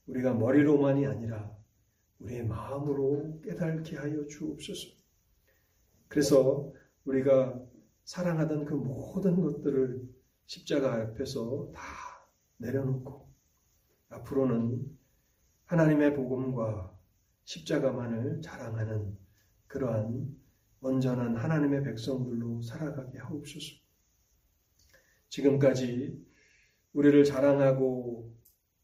우리가 0.07 0.33
머리로만이 0.33 1.05
아니라 1.05 1.55
우리의 2.19 2.45
마음으로 2.45 3.39
깨닫게 3.43 3.97
하여 3.97 4.25
주옵소서. 4.25 4.89
그래서 6.07 6.73
우리가 7.05 7.61
사랑하던 8.03 8.65
그 8.65 8.73
모든 8.73 9.39
것들을 9.39 10.01
십자가 10.47 10.95
앞에서 10.95 11.71
다 11.73 11.81
내려놓고 12.57 13.29
앞으로는 14.09 14.97
하나님의 15.65 16.15
복음과 16.15 16.97
십자가만을 17.45 18.41
자랑하는 18.41 19.17
그러한 19.67 20.40
온전한 20.81 21.35
하나님의 21.35 21.83
백성들로 21.83 22.61
살아가게 22.61 23.19
하옵소서. 23.19 23.75
지금까지 25.29 26.19
우리를 26.93 27.23
자랑하고 27.23 28.35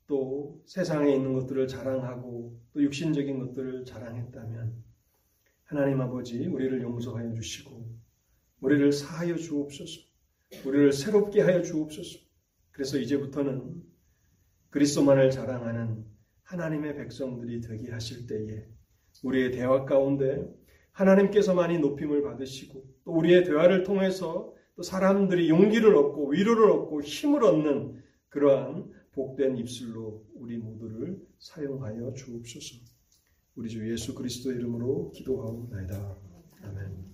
또 0.05 0.61
세상에 0.65 1.13
있는 1.13 1.33
것들을 1.33 1.67
자랑하고 1.67 2.57
또 2.71 2.83
육신적인 2.83 3.39
것들을 3.39 3.83
자랑했다면 3.83 4.83
하나님 5.63 5.99
아버지 5.99 6.47
우리를 6.47 6.81
용서하여 6.81 7.33
주시고 7.33 7.93
우리를 8.61 8.91
사하여 8.91 9.35
주옵소서. 9.35 10.01
우리를 10.65 10.93
새롭게 10.93 11.41
하여 11.41 11.61
주옵소서. 11.61 12.19
그래서 12.71 12.97
이제부터는 12.97 13.83
그리스도만을 14.69 15.31
자랑하는 15.31 16.05
하나님의 16.43 16.95
백성들이 16.95 17.59
되게 17.61 17.91
하실 17.91 18.27
때에 18.27 18.65
우리의 19.23 19.51
대화 19.51 19.83
가운데 19.83 20.47
하나님께서만이 20.97 21.77
높임을 21.79 22.23
받으시고 22.23 22.83
또 23.03 23.11
우리의 23.11 23.43
대화를 23.43 23.83
통해서 23.83 24.53
또 24.75 24.83
사람들이 24.83 25.49
용기를 25.49 25.95
얻고 25.95 26.29
위로를 26.31 26.69
얻고 26.71 27.01
힘을 27.01 27.43
얻는 27.43 28.01
그러한 28.29 28.91
복된 29.13 29.57
입술로 29.57 30.25
우리 30.35 30.57
모두를 30.57 31.19
사용하여 31.39 32.13
주옵소서. 32.13 32.75
우리 33.55 33.69
주 33.69 33.91
예수 33.91 34.13
그리스도 34.13 34.51
이름으로 34.51 35.11
기도하옵나이다. 35.11 36.17
아멘. 36.63 37.06